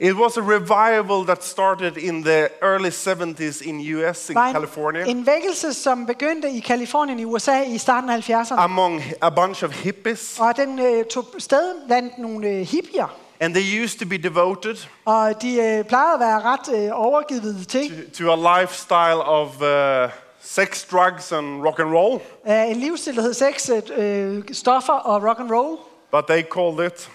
[0.00, 5.02] it was a revival that started in the early 70s in US, in var California,
[5.04, 8.54] en, en vækkelse, som begyndte i Kalifornien i USA i starten af 70'erne.
[8.60, 10.36] among a bunch of hippies.
[10.40, 13.06] Og den øh, tog sted blandt nogle øh, hippier.
[13.40, 17.68] And they used to be devoted Og de øh, plejede at være ret øh, overgivet
[17.68, 20.10] til to, to a lifestyle of uh,
[20.42, 22.20] sex, drugs, and rock and roll.
[22.48, 25.78] øh, en livsstil, der hed sex, øh, stoffer og rock and roll.
[26.12, 27.10] But they called it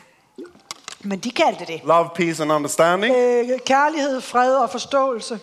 [1.06, 3.16] Men de kaldte det love, peace, and understanding.
[3.16, 5.40] øh, kærlighed, fred og forståelse.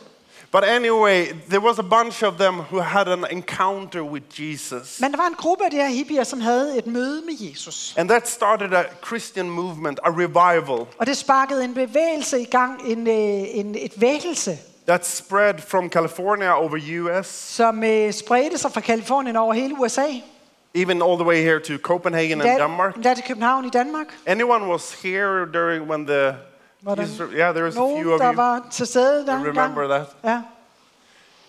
[0.53, 5.01] But anyway, there was a bunch of them who had an encounter with Jesus.
[5.01, 7.95] Men der var en gruppe af de her hippier, som havde et møde med Jesus.
[7.97, 12.81] And that started a Christian movement, a revival Og det sparkede en bevægelse i gang,
[12.87, 13.15] en, øh,
[13.59, 16.79] en, et vækkelse, that spread from California over
[17.21, 20.07] US, som øh, spredte sig fra Kalifornien over hele USA.
[20.75, 23.03] Even all the way here to Copenhagen and Denmark.
[23.03, 24.07] der til København i Danmark.
[24.27, 26.35] Anyone was here during when the
[26.83, 28.37] Var der Jesus- yeah, there was a few of der you.
[28.37, 30.07] var til stede der remember that?
[30.25, 30.41] Ja.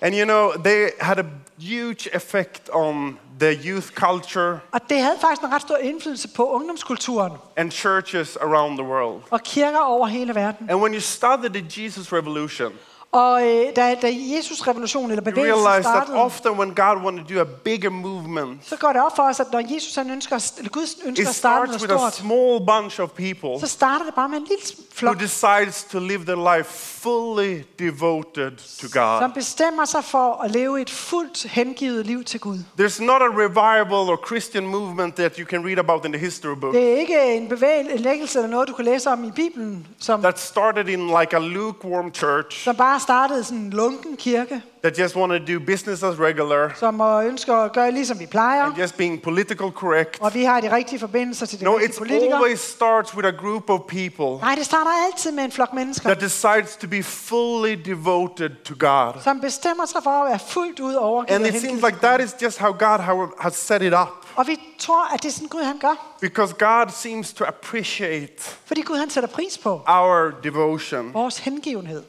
[0.01, 1.23] And you know, they had a
[1.59, 6.49] huge effect on the youth culture Og det havde faktisk en ret stor indflydelse på
[6.51, 9.21] ungdomskulturen and churches around the world.
[9.31, 10.69] og kirker over hele verden.
[10.69, 12.73] And when you study the Jesus revolution,
[13.13, 17.25] Og øh, da, da Jesus revolution eller bevægelsen realize that startede, often when God wanted
[17.25, 20.09] to do a bigger movement, så går det op for os, at når Jesus han
[20.09, 23.59] ønsker, at- eller Gud ønsker at starte noget with a stort, small bunch of people
[23.59, 26.69] så starter det bare med en lille who flok, decides to live their life
[27.03, 28.89] fully devoted to som
[29.21, 29.29] God.
[29.33, 32.57] bestemmer sig for at leve et fuldt hengivet liv til Gud.
[32.79, 36.55] There's not a revival or Christian movement that you can read about in the history
[36.61, 40.21] book Det er ikke en bevægelse, eller noget, du kan læse om i Bibelen, som,
[40.21, 44.99] that started in like a lukewarm church som bare startede sådan en lunken kirke, that
[44.99, 48.63] just wanted to do business as regular som øh, ønsker at gøre ligesom vi plejer,
[48.63, 50.17] and just being political correct.
[50.21, 52.35] og vi har de rigtige forbindelser til de No, rigtige it politikere.
[52.35, 56.09] always starts with a group of people Nej, det starter altid med en flok mennesker,
[56.09, 59.13] that decides to be fully devoted to God.
[59.23, 62.35] som bestemmer sig for at være fuldt ud overgivet And it seems like that is
[62.41, 64.07] just how God has set it up.
[64.35, 66.15] Og vi tror, at det er sådan Gud han gør.
[66.21, 68.33] Because God seems to appreciate
[68.65, 71.13] Fordi Gud han sætter pris på our devotion.
[71.13, 72.03] vores hengivenhed.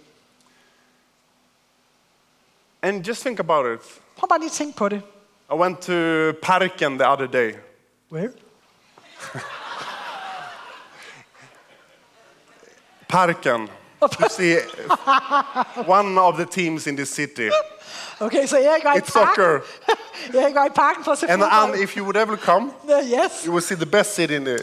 [2.84, 3.80] And just think about it.
[4.16, 5.02] Prøv bare lige at tænke på det.
[5.52, 5.92] I went to
[6.42, 7.52] Parken the other day.
[8.12, 8.28] Where?
[13.08, 13.68] Parken.
[14.00, 14.56] Oh, you see
[15.98, 17.50] one of the teams in the city.
[18.20, 19.12] Okay, so var i It's parken.
[19.12, 19.60] soccer.
[20.32, 21.74] Var i parken for at se And, fodbold.
[21.74, 23.44] and if you would ever come, Uh, yes.
[23.46, 24.54] you will see the best city in the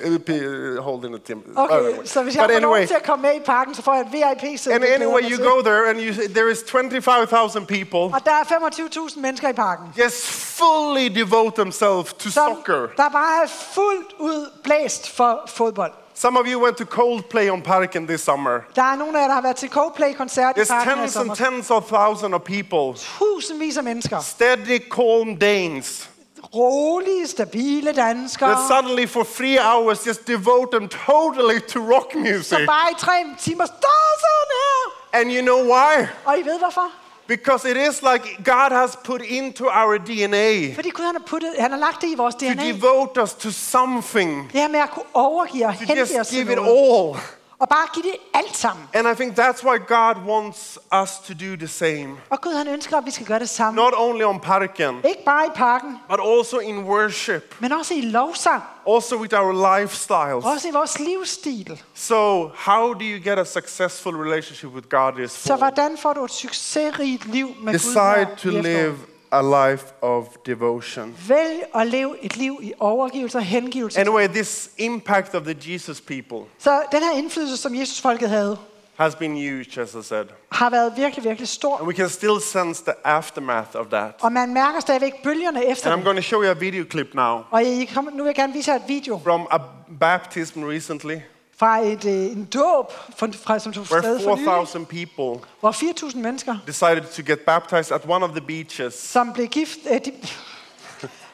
[0.77, 1.43] uh, hold in the team.
[1.57, 2.05] Okay, Anyway.
[2.05, 3.93] så hvis jeg But får lov anyway, til at komme med i parken, så får
[3.95, 4.75] jeg et VIP-sæde.
[4.75, 8.43] and anyway, you go there and you see there is 25,000 people Og der er
[8.43, 9.85] 25.000 mennesker i parken.
[10.03, 12.87] just fully devote themselves to Som, soccer.
[12.97, 15.91] der bare er fuldt ud blæst for fodbold.
[16.21, 18.60] Some of you went to Coldplay on Parken this summer.
[18.75, 21.15] Der er nogle af jer, der har været til Coldplay-koncert i There's parken i tens
[21.15, 21.36] and sommer.
[21.36, 22.93] tens of thousands of people.
[23.19, 24.19] Tusindvis af mennesker.
[24.19, 26.10] Steady, calm Danes.
[26.55, 28.49] Rolige, stabile danskere.
[28.49, 32.57] That suddenly for three hours just devote them totally to rock Så music.
[32.67, 35.19] bare i tre timer står sådan her.
[35.19, 36.07] And you know why?
[36.25, 36.88] Og I ved hvorfor?
[37.27, 41.53] Because it is like God has put into our DNA Fordi Gud han har, puttet,
[41.60, 42.63] han har lagt det i vores to DNA.
[42.71, 46.29] devote us to something, Det her med at kunne overgive og to hengive os just
[46.29, 47.10] til give it noget.
[47.13, 47.19] all.
[47.62, 48.86] Og bare give det alt sammen.
[48.93, 52.10] And I think that's why God wants us to do the same.
[52.30, 53.82] Og Gud han ønsker, at vi skal gøre det samme.
[53.82, 58.02] Not only on Parken, Ikke bare i parken, but also in worship, men også i
[58.02, 58.63] lovsang.
[58.89, 60.45] also with our lifestyles.
[60.45, 61.82] Også i vores livsstil.
[61.93, 65.58] So, how do you get a successful relationship with God this Så fall?
[65.58, 67.80] hvordan får du et succesrigt liv med Gud?
[67.80, 68.95] Decide to live
[69.32, 71.15] a life of devotion.
[71.28, 74.00] Vælg at leve et liv i overgivelse og hengivelse.
[74.00, 78.58] Anyway, this impact of the Jesus people Så den her indflydelse, som Jesus-folket havde,
[78.96, 80.26] has been huge, as I said.
[80.52, 81.78] har været virkelig, virkelig stor.
[81.78, 84.12] And we can still sense the aftermath of that.
[84.22, 87.13] Og man mærker stadigvæk bølgerne efter And I'm going to show you a video clip
[87.13, 89.58] now Og I kom, nu vil jeg gerne vise jer et video from a
[90.00, 91.15] baptism recently
[91.62, 96.17] fra et, øh, en dåb, fra, som tog sted for nylig, 4,000 people hvor 4.000
[96.17, 98.93] mennesker, decided to get baptized at one of the beaches.
[98.93, 100.12] som blev gift, øh, de,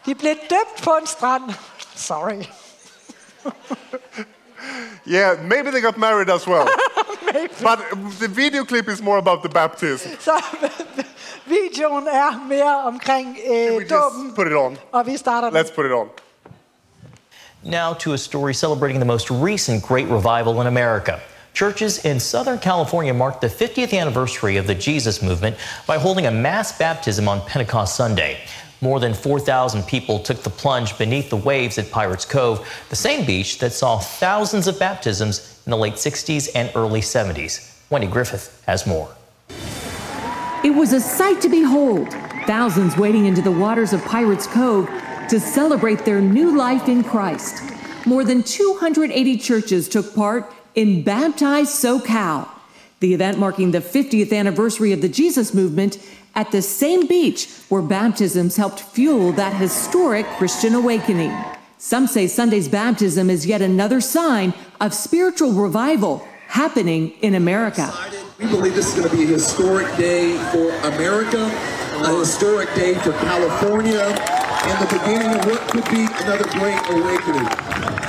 [0.06, 1.44] de blev døbt på en strand.
[1.96, 2.44] Sorry.
[5.08, 6.68] Yeah, maybe they got married as well.
[7.68, 7.80] but
[8.20, 10.10] the video clip is more about the baptism.
[10.20, 10.44] Så
[11.56, 14.78] videoen er mere omkring øh, dåben, put it on.
[14.92, 15.64] og vi starter.
[15.64, 16.27] Let's put it on.
[17.64, 21.20] Now to a story celebrating the most recent great revival in America.
[21.54, 26.32] Churches in Southern California marked the 50th anniversary of the Jesus movement by holding a
[26.32, 28.40] mass baptism on Pentecost Sunday.
[28.80, 33.26] More than 4,000 people took the plunge beneath the waves at Pirates Cove, the same
[33.26, 37.74] beach that saw thousands of baptisms in the late 60s and early 70s.
[37.90, 39.10] Wendy Griffith has more.
[40.64, 42.14] It was a sight to behold.
[42.46, 44.88] Thousands wading into the waters of Pirates Cove
[45.30, 47.64] to celebrate their new life in Christ.
[48.06, 52.48] More than 280 churches took part in Baptize SoCal,
[53.00, 55.98] the event marking the 50th anniversary of the Jesus movement
[56.36, 61.36] at the same beach where baptisms helped fuel that historic Christian awakening.
[61.80, 67.92] Some say Sunday's baptism is yet another sign of spiritual revival happening in America.
[68.40, 71.44] We believe this is going to be a historic day for America,
[72.06, 77.48] a historic day for California, and the beginning of what could be another great awakening.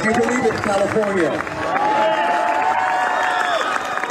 [0.03, 1.59] Do you believe it, California?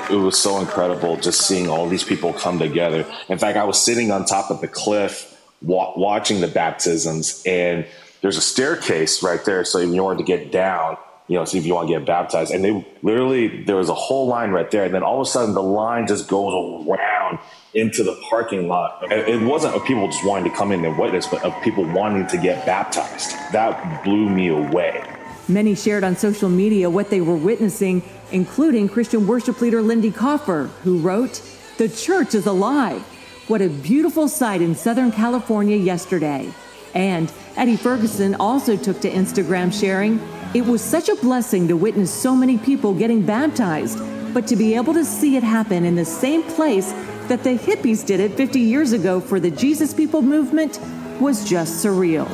[0.10, 3.06] it was so incredible just seeing all these people come together.
[3.30, 7.86] In fact, I was sitting on top of the cliff wa- watching the baptisms, and
[8.21, 9.63] there's a staircase right there.
[9.65, 10.97] So if you wanted to get down,
[11.28, 13.93] you know, see if you want to get baptized, and they literally there was a
[13.93, 16.54] whole line right there, and then all of a sudden the line just goes
[16.88, 17.39] around
[17.73, 19.03] into the parking lot.
[19.12, 22.27] It wasn't of people just wanting to come in and witness, but of people wanting
[22.27, 23.32] to get baptized.
[23.51, 25.03] That blew me away.
[25.49, 30.67] Many shared on social media what they were witnessing, including Christian worship leader Lindy Cofer,
[30.84, 31.41] who wrote,
[31.77, 33.01] The church is alive.
[33.47, 36.51] What a beautiful sight in Southern California yesterday.
[36.93, 40.19] And Eddie Ferguson also took to Instagram sharing,
[40.53, 43.99] It was such a blessing to witness so many people getting baptized,
[44.34, 46.93] but to be able to see it happen in the same place
[47.28, 50.80] that the hippies did it 50 years ago for the Jesus People movement
[51.20, 52.28] was just surreal.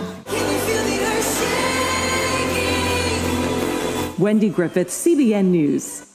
[4.20, 6.06] Wendy Griffith, CBN News.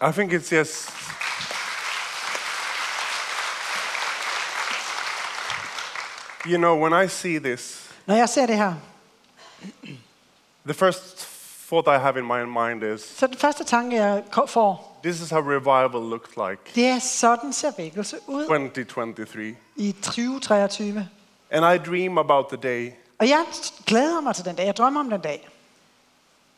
[0.00, 0.90] I think it's just.
[6.46, 8.74] You know, when I see this, Når jeg ser det her,
[10.66, 11.26] the first
[11.68, 15.20] thought I have in my mind is så den første tanke, jeg ko- får, this
[15.20, 19.56] is how revival looks like det er sådan ser vækkelse ud 2023.
[19.76, 21.08] i 2023.
[21.50, 23.44] And I dream about the day Og jeg
[23.86, 24.66] glæder mig til den dag.
[24.66, 25.48] Jeg drømmer om den dag,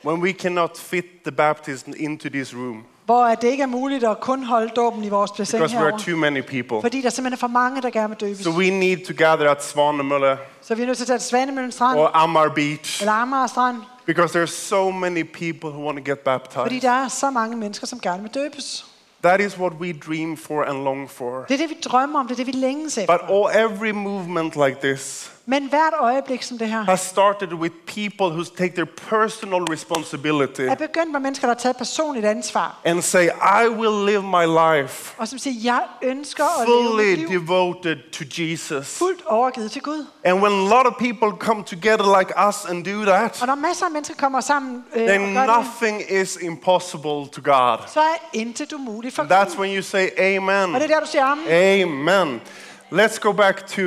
[0.05, 4.21] when we cannot fit the baptism into this room, hvor det ikke er muligt at
[4.21, 6.81] kun holde dåben i vores bassin because we are too many people.
[6.81, 8.45] Fordi der simpelthen er for mange, der gerne vil døbes.
[8.45, 11.29] So we need to gather at Svanemølle Så vi er nødt til at tage til
[11.29, 15.99] Svanemøllen Strand, or Amar Beach eller Amager Strand, because there's so many people who want
[15.99, 16.81] to get fordi baptized.
[16.81, 18.87] der er så mange mennesker, som gerne vil døbes.
[19.23, 21.45] That is what we dream for and long for.
[21.49, 23.49] Det er det, vi drømmer om, det er det, vi længes But efter.
[23.59, 28.27] all, every movement like this Men hvert øjeblik som det her, has started with people
[28.27, 32.81] who take their personal responsibility er begyndt med mennesker, der har taget personligt ansvar.
[32.85, 33.25] and say,
[33.65, 34.45] I will live my
[34.81, 38.99] life Og som siger, jeg ønsker at leve mit liv devoted to Jesus.
[38.99, 40.07] fuldt overgivet til Gud.
[40.25, 43.55] And when a lot of people come together like us and do that, Og når
[43.55, 47.79] masser af mennesker kommer sammen øh, og then gør det, nothing is impossible to God.
[47.87, 49.59] så er intet umuligt for That's Gud.
[49.59, 50.81] when you say Og det er amen.
[50.81, 51.49] der, du siger amen.
[51.83, 52.41] Amen.
[52.93, 53.83] Let's go back to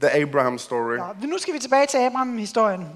[0.00, 0.96] the Abraham story.
[0.96, 2.88] Nå, nu skal vi tilbage til Abraham-historien.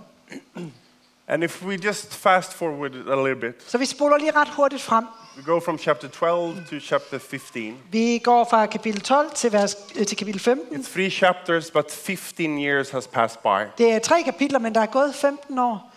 [1.28, 4.82] And if we just fast forward a little bit, Så vi spoler lige ret hurtigt
[4.82, 5.04] frem.
[5.36, 7.76] we go from chapter 12 to chapter 15.
[7.90, 10.76] Vi går fra kapitel 12 til, vers, øh, til kapitel 15.
[10.80, 13.66] It's three chapters, but 15 years has passed by.
[13.78, 15.92] Det er tre kapitler, men der er gået 15 år.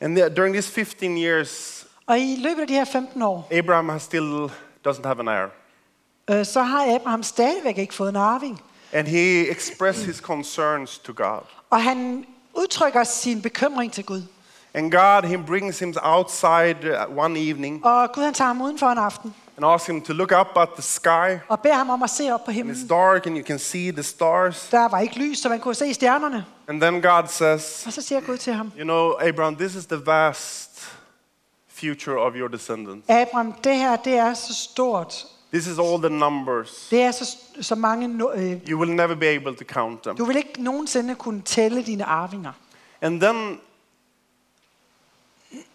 [0.00, 3.88] And the- during these 15 years, Og i løbet af de her 15 år, Abraham
[3.88, 4.44] has still
[4.88, 5.46] doesn't have an heir.
[6.30, 8.60] øh, så har Abraham stadigvæk ikke fået en arving.
[8.94, 11.40] And he expressed his concerns to God.
[11.70, 14.22] Og han udtrykker sin bekymring til Gud.
[14.74, 16.76] And God, he brings him outside
[17.08, 20.12] uh, one evening Og Gud han tager ham udenfor en aften and asks him to
[20.12, 21.38] look up at the sky.
[21.48, 22.76] og beder ham om at se op på And himlen.
[22.76, 24.68] it's dark and you can see the stars.
[24.70, 26.44] Der var ikke lys, så man kunne se stjernerne.
[26.68, 29.86] And then God says, Og så siger Gud til ham, You know, Abraham, this is
[29.86, 30.70] the vast
[31.68, 33.10] future of your descendants.
[33.10, 35.24] Abraham, det her, det er så stort.
[35.54, 36.88] This is all the numbers.
[36.90, 38.18] Det er så, så mange...
[38.24, 40.16] no- Øh, You will never be able to count them.
[40.16, 42.52] du vil ikke nogensinde kunne tælle dine arvinger.
[43.00, 43.60] And then,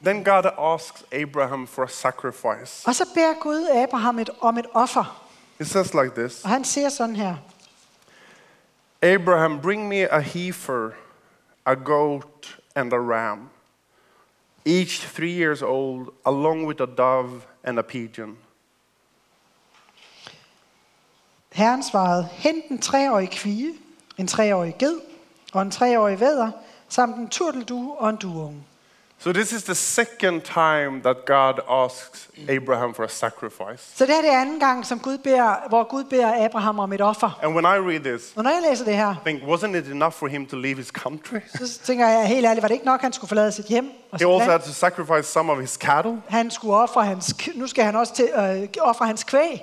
[0.04, 0.44] then God
[0.76, 2.88] asks Abraham for a sacrifice.
[2.88, 5.26] Og så beder Gud Abraham et, om et offer.
[5.60, 7.36] It says like this Og han siger sådan her.
[9.02, 10.90] Abraham, bring me a heifer,
[11.66, 13.50] a goat, and a ram,
[14.66, 17.30] each three years old, along with a dove
[17.64, 18.38] and a pigeon.
[21.52, 23.74] Herren svarede, hent en treårig kvige,
[24.18, 24.96] en treårig ged
[25.54, 26.52] og en treårig væder,
[26.90, 28.64] samt en turteldue og en dueunge.
[29.22, 31.54] So, this is the second time that God
[31.86, 33.84] asks Abraham for a sacrifice.
[33.96, 37.02] Så det er det anden gang, som Gud beder, hvor Gud beder Abraham om et
[37.02, 37.40] offer.
[37.44, 39.88] And when I read this, Og når jeg læser det her, I think, wasn't it
[39.88, 41.38] enough for him to leave his country?
[41.56, 43.92] så tænker jeg helt ærligt, var det ikke nok, han skulle forlade sit hjem?
[44.12, 44.52] Og He also land?
[44.52, 46.22] had to sacrifice some of his cattle.
[46.30, 49.62] Han skulle ofre hans, nu skal han også til, øh, ofre hans kvæg.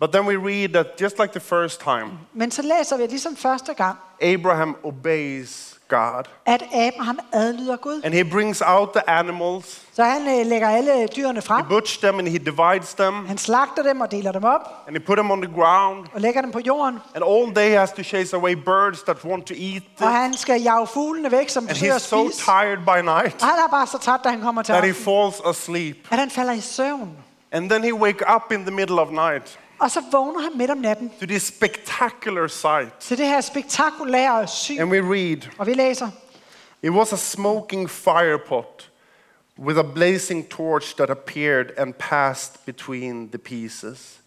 [0.00, 3.36] But then we read that just like the first time, Men så læser vi, ligesom
[3.36, 6.22] første gang, Abraham obeys God.
[6.46, 8.00] at Abraham adlyder Gud.
[8.04, 11.66] And he brings out the animals, Så han øh, lægger alle dyrene he frem.
[11.68, 15.00] butchers them and he divides them, Han slagter dem og deler dem op and he
[15.06, 16.06] put them on the ground.
[16.14, 16.98] og lægger dem på jorden.
[17.14, 20.12] And all day he has to chase away birds that want to eat Og it.
[20.16, 22.44] han skal jage fuglene væk, som And forsøger he's at so spise.
[22.44, 24.90] tired by night Og han er bare så træt, da han kommer til that he
[24.90, 25.96] aften, falls asleep.
[26.10, 27.16] at han falder i søvn.
[27.52, 30.70] And then he wake up in the middle of night Og så vågner han midt
[30.70, 32.94] om natten to this spectacular sight.
[33.00, 34.80] til det her spektakulære syn.
[34.80, 36.10] And we read, Og vi læser,
[36.82, 38.90] It was a smoking fire pot
[39.58, 44.20] with a blazing torch that appeared and passed between the pieces.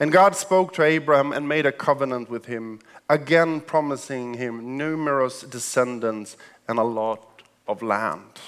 [0.00, 5.44] And God spoke to Abraham and made a covenant with him, again promising him numerous
[5.52, 6.36] descendants
[6.68, 7.18] and a lot
[7.68, 8.40] of land.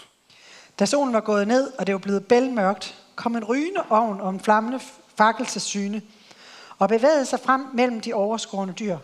[0.78, 4.30] da solen var gået ned, og det var blevet bælmørkt, kom en rygende ovn og
[4.30, 4.80] en flammende
[5.18, 6.02] fakkel til syne,
[6.78, 8.98] og bevægede sig frem mellem de overskårne dyr.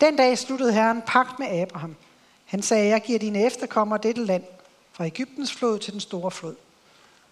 [0.00, 1.96] Den dag sluttede Herren pagt med Abraham.
[2.44, 4.42] Han sagde, jeg giver dine efterkommere dette land,
[4.92, 6.54] fra Ægyptens flod til den store flod.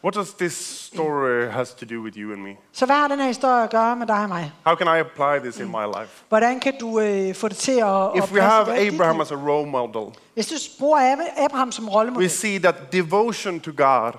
[0.04, 0.52] What does this
[0.92, 2.56] story has to do with you and me?
[2.72, 4.52] Så hvad har den her historie at gøre med dig og mig?
[4.66, 6.22] How can I apply this in my life?
[6.28, 9.70] Hvordan kan du øh, få det til at, If we have Abraham as a role
[9.70, 14.12] model, Hvis du bruger Ab- Abraham som we rollemodel, see that devotion to God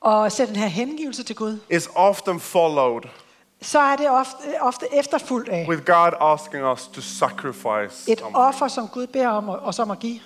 [0.00, 3.02] og sætter den her hengivelse til Gud, is often followed
[3.62, 8.68] så er det ofte, ofte efterfulgt af with God asking us to sacrifice et offer,
[8.68, 10.18] som Gud beder om at- os om at give.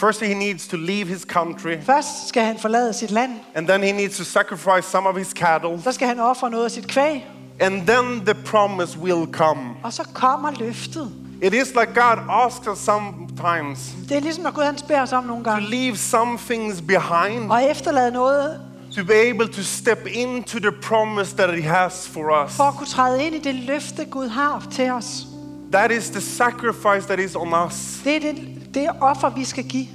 [0.00, 3.82] First, he needs to leave his country, Først skal han forlade sit land, and then
[3.82, 6.88] he needs to sacrifice some of his cattle, så skal han ofre noget af sit
[6.88, 7.26] kvæg,
[7.60, 9.60] and then the promise will come.
[9.82, 11.12] og så kommer løftet.
[11.42, 13.78] It is like God asks us sometimes
[14.08, 16.80] Det er ligesom, når Gud han spørger os om nogle to gange, leave some things
[16.82, 18.60] behind, og efterlade noget,
[18.96, 22.56] to be able to step into the promise that He has for us.
[22.56, 25.26] for at kunne træde ind i det løfte, Gud har til os.
[25.72, 28.00] That is the sacrifice that is on us.
[28.04, 29.86] Det er det, det offer, vi skal give.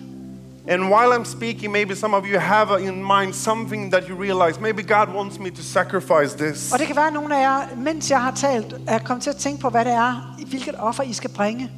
[0.68, 4.62] And while I'm speaking, maybe some of you have in mind something that you realize
[4.62, 6.72] maybe God wants me to sacrifice this.
[6.74, 9.36] Og det kan være, nogle af jer, mens jeg har talt, er kommet til at
[9.36, 11.72] tænke på, hvad det er, hvilket offer I skal bringe.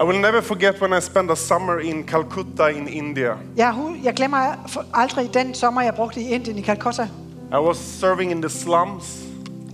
[0.00, 3.32] I will never forget when I spent a summer in Calcutta in India.
[3.56, 7.08] Jeg, hu- jeg glemmer aldrig den sommer, jeg brugte i Indien i Calcutta.
[7.52, 9.22] I was serving in the slums,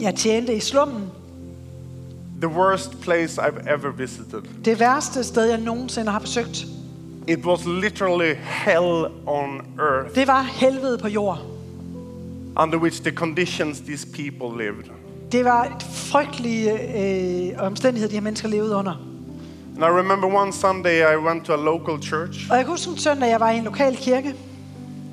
[0.01, 1.11] Jeg tjente i slummen.
[2.41, 4.43] the worst place I've ever visited.
[4.64, 6.66] Det værste sted, jeg nogensinde har besøgt.
[7.29, 11.39] It was literally hell on earth Det var helvede på jord.
[12.62, 14.85] under which the conditions these people lived.
[15.33, 19.06] Det var frygtelige øh, øh omstændigheder, de her mennesker levede under.
[19.77, 22.91] And I remember one Sunday I went to a local church Og jeg kan huske
[22.91, 24.35] en søndag, jeg var i en lokal kirke,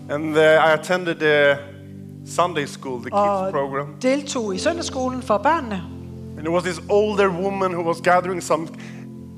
[0.09, 1.57] and uh, I attended the
[2.35, 3.87] Sunday school, the kids og program.
[4.01, 5.83] deltog i søndagsskolen for børnene.
[6.37, 8.67] And there was this older woman who was gathering some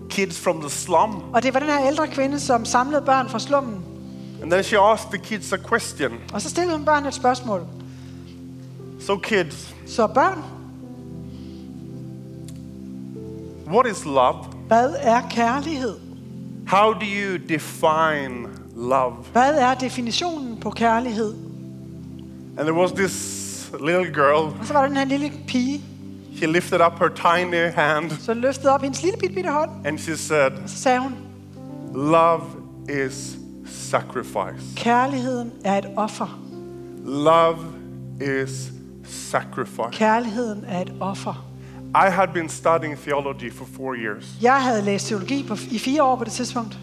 [0.10, 1.24] kids from the slum.
[1.34, 3.76] Og det var den her ældre kvinde, som samlede børn fra slummen.
[4.42, 6.12] And then she asked the kids a question.
[6.34, 7.62] Og så stillede hun børnene et spørgsmål.
[9.00, 10.44] So, kids, Så børn,
[13.68, 14.55] what is love?
[14.68, 15.96] Hvad er kærlighed?
[16.68, 19.14] How do you define love?
[19.32, 21.34] Hvad er definitionen på kærlighed?
[22.58, 24.60] And there was this little girl.
[24.60, 25.82] Og så var der den her lille pige,
[26.38, 29.70] She lifted up her tiny hand så løftede op hendes lille bitte, bitte hånd.
[29.86, 31.14] and she said, Og så sagde hun,
[31.96, 32.42] Love
[33.08, 34.76] is sacrifice.
[34.76, 36.40] kærligheden er et offer.
[37.06, 37.58] Love
[38.44, 38.72] is
[39.04, 39.90] sacrifice.
[39.92, 41.46] Kærligheden er et offer.
[42.08, 46.04] I had been studying theology for four years, Jeg havde læst teologi på, i fire
[46.04, 46.78] år på det tidspunkt.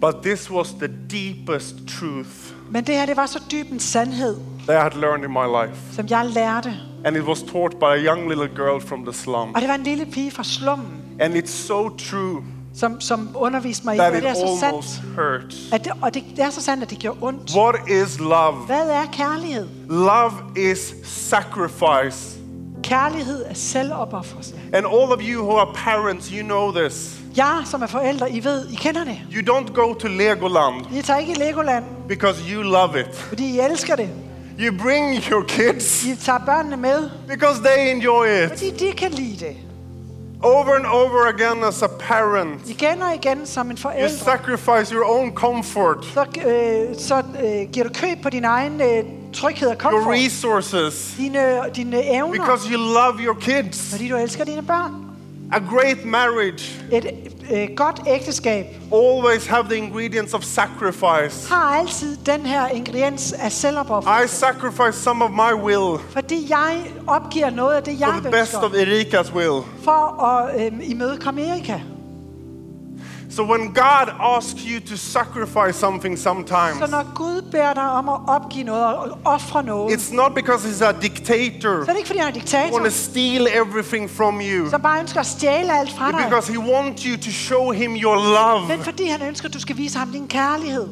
[0.00, 2.28] but this was the deepest truth
[2.70, 4.36] Men det her, det var så dyb en sandhed,
[4.66, 5.94] that I had learned in my life.
[5.94, 6.72] som jeg lærte.
[7.04, 9.54] And it was taught by a young little girl from the slum.
[9.54, 12.42] Og det var en lille pige fra slummen, And it's so true
[12.74, 15.14] som, som underviste mig i, that at it det er så almost sandt.
[15.16, 15.72] hurts.
[15.72, 17.56] At det, og det, det er så sandt, at det gjorde ondt.
[17.56, 18.52] What is love?
[18.66, 19.68] Hvad er kærlighed?
[19.88, 22.37] Love is sacrifice.
[22.82, 24.54] Kærlighed er selvopoffrelse.
[24.72, 27.14] And all of you who are parents, you know this.
[27.36, 29.18] Jeg, som er forældre, I ved, I kender det.
[29.34, 33.16] You don't go to Legoland I tager ikke i Legoland, because you love it.
[33.16, 34.08] fordi I elsker det.
[34.60, 38.48] You bring your kids I tager børnene med, because they enjoy it.
[38.48, 39.56] fordi de kan lide det.
[40.42, 44.94] Over and over again as a parent, Igen og igen som en you forælder, sacrifice
[44.94, 49.68] your own comfort, så, øh, så øh, giver du køb på din egen øh, tryghed
[49.68, 50.14] og your komfort.
[50.14, 51.38] resources, Dine,
[51.76, 53.90] dine evner, because you love your kids.
[53.90, 55.04] fordi du elsker dine børn.
[55.52, 57.06] A great marriage Et
[57.52, 61.48] øh, godt ægteskab always have the ingredients of sacrifice.
[61.48, 64.24] har altid den her ingrediens af selvopoffrelse.
[64.24, 66.76] I sacrifice some of my will Fordi jeg
[67.06, 69.62] opgiver noget af det, jeg for the best of ønsker, Erika's will.
[69.84, 71.80] for at øh, imødekomme Erika.
[73.30, 78.08] So when God asks you to sacrifice something Så sometimes, når Gud beder dig om
[78.08, 81.96] at opgive noget og ofre noget, it's not because he's a dictator så er det
[81.96, 84.70] ikke, fordi han er diktator, want to steal everything from you.
[84.70, 86.24] som bare ønsker at stjæle alt fra It's dig.
[86.30, 88.68] because he wants you to show him your love.
[88.68, 90.88] Men fordi han ønsker, at du skal vise ham din kærlighed.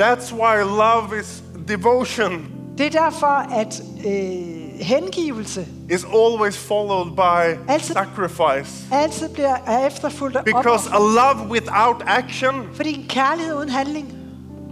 [0.00, 2.46] That's why love is devotion
[2.78, 8.86] Det er derfor, at øh, hengivelse is always followed by Altid- sacrifice.
[8.92, 14.08] altid bliver er efterfulgt af Because a love without action Fordi en kærlighed uden handling,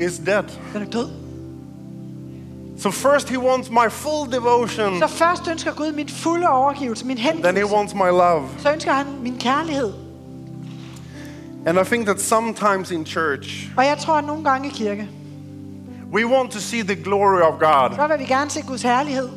[0.00, 0.44] is dead.
[0.72, 1.08] den er død.
[2.78, 7.16] So first he wants my full devotion, Så først ønsker Gud min fulde overgivelse, min
[7.16, 8.42] then he wants my love.
[8.58, 9.92] Så ønsker han min kærlighed.
[11.66, 15.08] And I think that sometimes in church, Og jeg tror, at nogle gange i kirke,
[16.12, 17.96] we want to see the glory of God.
[17.96, 19.28] så vil vi gerne se Guds herlighed.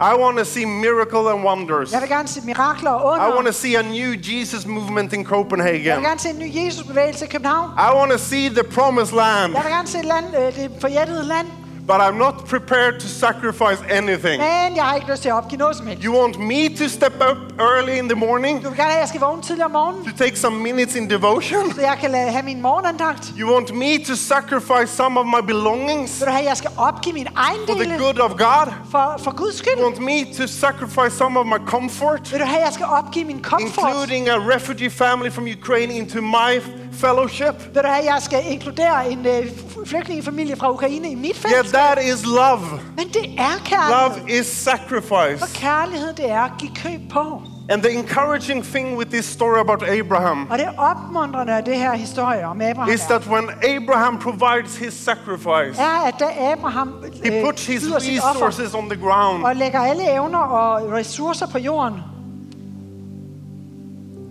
[0.00, 1.92] I want to see miracle and wonders.
[1.92, 5.18] Jeg vil gerne se mirakler og I want to see a new Jesus movement in
[5.20, 5.96] Jeg Copenhagen.
[5.96, 7.70] vil gerne se en ny Jesusbevægelse i København.
[7.78, 9.52] I want to see the promised land.
[9.54, 11.46] Jeg vil gerne se land, eh, det forjættede land.
[11.88, 14.38] But I'm not prepared to sacrifice anything.
[14.42, 16.04] Men jeg har ikke lyst til at opgive noget som helst.
[16.04, 19.00] You want me to step up early in the morning Du vil gerne have, at
[19.00, 21.72] jeg skal vågne tidligere om morgenen, to take some minutes in devotion?
[21.74, 23.32] så jeg kan lade- have min morgenandagt.
[23.38, 26.70] You want me to sacrifice some of my belongings Vil du have, at jeg skal
[26.76, 28.72] opgive min egen for the good of God?
[28.90, 29.76] for, for Guds skyld?
[29.78, 32.86] You want me to sacrifice some of my comfort, Vil du have, at jeg skal
[32.86, 33.84] opgive min komfort?
[33.90, 36.52] including a refugee family from Ukraine, into my
[36.92, 37.54] fellowship?
[37.74, 39.46] Vil du have, at jeg skal inkludere en øh,
[39.86, 41.75] flygtningefamilie fra Ukraine i mit Yeah, fællesskab?
[41.78, 42.60] That is love.
[42.96, 44.26] Men det er kærlighed.
[44.26, 45.38] Love is sacrifice.
[45.38, 47.42] For kærlighed, det er at give køb på.
[47.68, 51.94] And the encouraging thing with this story about Abraham Og det opmuntrende af det her
[51.94, 57.38] historie om Abraham is that when Abraham provides his sacrifice, er, at da Abraham he
[57.38, 59.44] øh, puts his yder sit offer resources on the ground.
[59.44, 62.02] og lægger alle evner og ressourcer på jorden,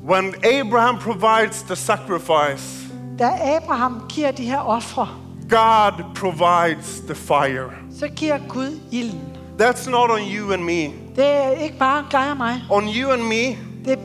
[0.10, 2.88] When Abraham provides the sacrifice,
[3.20, 5.08] da Abraham giver de her ofre,
[5.50, 7.70] God provides the fire.
[8.00, 9.22] så giver Gud ilden.
[9.62, 10.82] That's not on you and me.
[11.16, 12.62] Det er ikke bare dig og mig.
[12.70, 13.46] On you and me,
[13.86, 13.98] Det er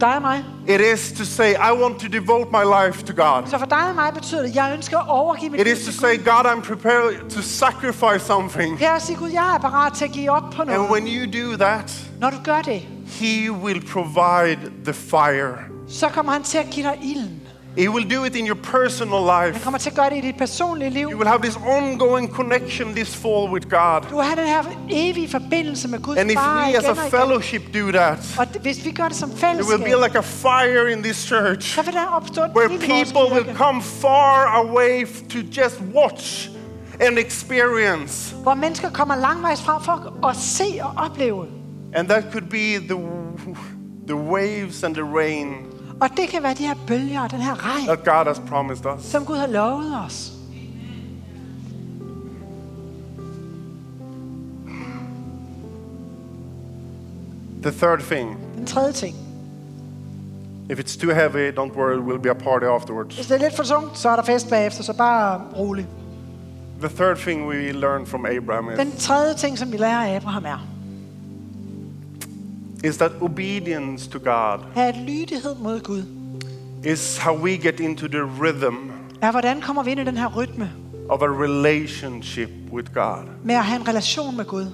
[0.00, 0.44] dig og mig.
[0.68, 3.42] it is to say, I want to devote my life to God.
[3.46, 5.84] Så for dig og mig betyder det, at jeg ønsker at overgive mit It is
[5.86, 6.24] to say.
[6.24, 8.78] God, I'm prepared to sacrifice something.
[8.78, 10.90] Her siger Gud, jeg er parat til at give op på And noget.
[10.90, 15.54] when you do that, Når du gør det, He will provide the fire.
[15.88, 17.40] så kommer han til at give dig ilden.
[17.76, 19.64] He will do it in your personal Han life.
[19.64, 21.08] kommer til at gøre det i dit personlige liv.
[21.10, 24.00] You will have this ongoing connection this fall with God.
[24.10, 27.92] Du har den her evige forbindelse med Guds And if we as a fellowship do
[27.92, 31.16] that, Og hvis vi gør det som there will be like a fire in this
[31.16, 35.38] church så vil der opstå where ild i vores people will come far away to
[35.62, 36.50] just watch
[37.00, 38.34] and experience.
[38.42, 41.46] hvor mennesker kommer langvejs fra for at se og opleve.
[41.94, 42.98] And that could be the,
[44.06, 47.74] the waves and the rain Og det kan være de her bølger og den her
[47.74, 49.04] regn, that God has promised us.
[49.04, 50.32] som Gud har lovet os.
[57.62, 59.14] The third thing, Den tredje ting.
[60.70, 63.14] if it's too heavy, don't worry, it will be a party afterwards.
[63.16, 65.86] Hvis det er lidt for tungt, så er der fest bagefter, så bare rolig.
[66.80, 70.16] The third thing we learn from Abraham is, Den tredje ting, som vi lærer af
[70.16, 70.66] Abraham er,
[72.84, 76.02] is that obedience to God er at lydighed mod Gud.
[76.84, 78.90] is how we get into the rhythm
[79.22, 80.70] Er, hvordan kommer vi ind i den her rytme
[81.08, 83.24] of a relationship with God.
[83.44, 84.66] med at have en relation med Gud?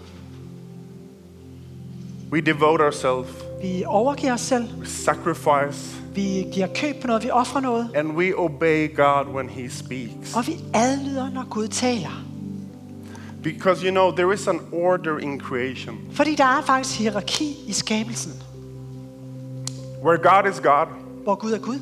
[2.33, 3.29] We devote ourselves,
[3.63, 4.65] Vi overgiver os selv.
[4.79, 7.25] we sacrifice, Vi giver køb på noget.
[7.25, 7.89] Vi offrer noget.
[7.95, 10.37] and we obey God when He speaks.
[10.37, 12.25] Og vi adlyder, når Gud taler.
[13.43, 17.73] Because you know, there is an order in creation Fordi der er faktisk hierarki i
[17.73, 18.33] skabelsen.
[20.05, 20.87] where God is God
[21.25, 21.81] Hvor Gud er Gud,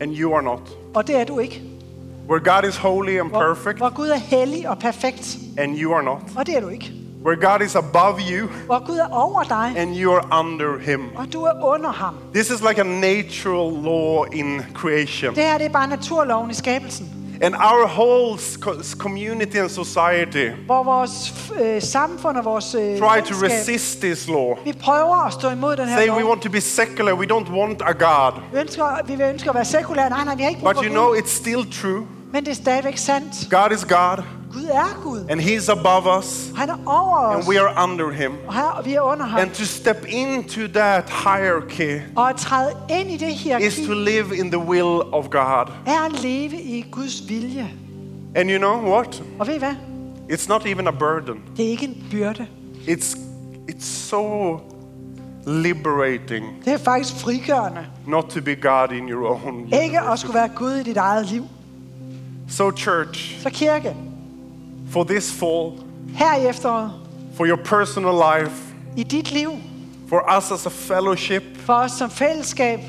[0.00, 0.60] and you are not.
[0.94, 1.62] og det er du ikke.
[2.28, 5.92] Where God is holy and Hvor, perfect hvor Gud er hellig og perfekt, and you
[5.94, 6.18] are not.
[6.36, 6.92] og det er du ikke.
[7.24, 11.00] Where God is above you Hvor Gud er over dig, and you are under Him.
[11.16, 12.14] og du er under ham.
[12.34, 15.34] This is like a natural law in creation.
[15.34, 17.12] Det her det er bare naturloven i skabelsen.
[17.42, 18.38] And our whole
[18.98, 24.54] community and society Hvor vores øh, samfund og vores øh, try to resist this law.
[24.64, 26.16] vi prøver at stå imod den her Say lov.
[26.18, 28.32] we want to be secular, we don't want a God.
[28.52, 30.10] Vi ønsker, vi vil ønske at være sekulære.
[30.10, 30.96] Nej, nej, vi har ikke brug But for you Gud.
[30.96, 32.06] know, it's still true.
[32.32, 33.50] Men det er stadigvæk sandt.
[33.50, 34.22] God is God,
[34.52, 35.26] Gud er Gud.
[35.30, 38.32] and He's above us, Han er over os, and we are under Him.
[38.46, 39.40] og, her, vi er under ham.
[39.40, 43.92] And to step into that hierarchy Og at træde ind i det is hierarki to
[43.92, 45.72] live in the will of God.
[45.86, 47.70] er at leve i Guds vilje.
[48.34, 49.22] And you know what?
[49.38, 49.74] Og ved I hvad?
[50.32, 51.40] It's not even a burden.
[51.56, 52.46] Det er ikke en byrde.
[52.88, 53.18] It's
[53.70, 54.60] it's so
[55.46, 57.86] liberating Det er faktisk frigørende.
[58.06, 59.68] not to be God in your own.
[59.82, 61.44] Ikke at skulle være Gud i dit eget liv.
[62.48, 63.94] So church, Så kirke,
[64.96, 65.72] for this fall,
[66.14, 66.90] her i efteråret,
[67.36, 68.52] for your personal life,
[68.96, 69.50] i dit liv,
[70.08, 72.80] for us as a fellowship, for os som fællesskab,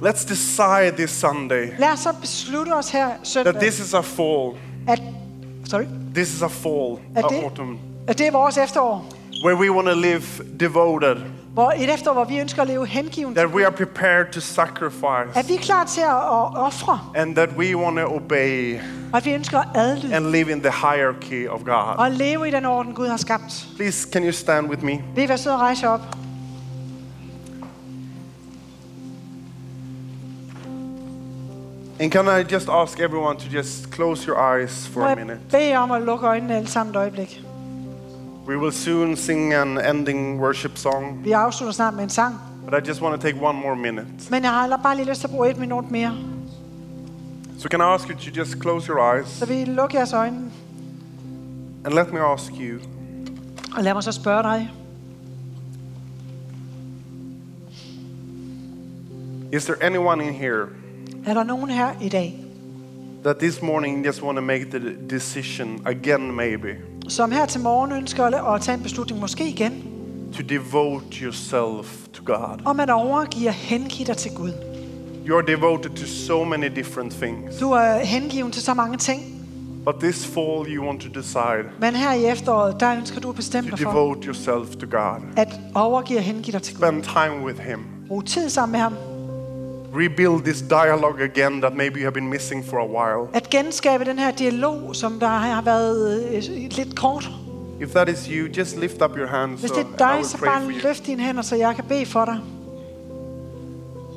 [0.00, 4.00] let's decide this Sunday lad os så beslutte os her søndag, that this is a
[4.02, 4.56] fall.
[4.88, 5.02] at,
[5.64, 9.04] sorry, This is a fall, at, a det, autumn, at det er vores efterår.
[9.44, 10.22] where we want to live
[10.60, 11.16] devoted,
[11.54, 13.34] Hvor et efterår, hvor vi ønsker at leve hengiven.
[13.34, 16.14] that we are prepared to sacrifice, At vi er klar til at,
[16.56, 18.78] ofre, and that we want to obey
[19.12, 21.94] og at vi ønsker at adlyde and live in the hierarchy of God.
[21.98, 23.66] og leve i den orden, Gud har skabt.
[23.76, 25.00] Please, can you stand with me?
[25.14, 26.00] Vil I være søde og rejse op?
[32.00, 35.18] And can I just ask everyone to just close your eyes for Må a jeg
[35.18, 35.40] minute?
[35.50, 37.42] bede jer om at lukke øjnene alle sammen et øjeblik.
[38.46, 42.34] We will soon sing an ending worship song, Vi afslutter snart med en sang.
[42.64, 44.06] but I just want to take one more minute.
[44.30, 46.14] Men jeg har bare lige lyst til at bruge et minut mere.
[47.58, 50.12] So, can I ask you to just close your eyes Så vil I lukke jeres
[50.12, 50.50] øjne.
[51.84, 52.78] and let me ask you
[53.76, 54.70] Og lad mig så spørge dig.
[59.52, 60.66] is there anyone in here
[61.26, 62.38] Er der nogen her i dag,
[63.24, 66.76] that this morning just want to make the decision again, maybe,
[67.08, 69.72] som her til morgen ønsker at- at tage en beslutning, måske igen,
[70.36, 72.58] to devote yourself to God?
[72.64, 74.52] om at overgive og hengive dig til Gud.
[75.28, 79.22] You are devoted to so many different things, Du er hengiven til så mange ting,
[79.84, 83.34] but this fall you want to decide men her i efteråret, der ønsker du at
[83.36, 85.20] bestemme dig for devote yourself to God.
[85.36, 86.86] at overgive og hengive dig til Gud.
[86.86, 87.78] Spend time with Him.
[88.08, 88.92] Brug tid sammen med ham.
[89.94, 93.28] Rebuild this dialogue again that maybe you have been missing for a while.
[93.34, 97.30] At genskabe den her dialog, som der har været øh, lidt kort.
[97.80, 100.26] If that is you, just lift up your hands Hvis so det er I dig,
[100.26, 102.38] så bare løft dine hænder, så jeg kan bede for dig.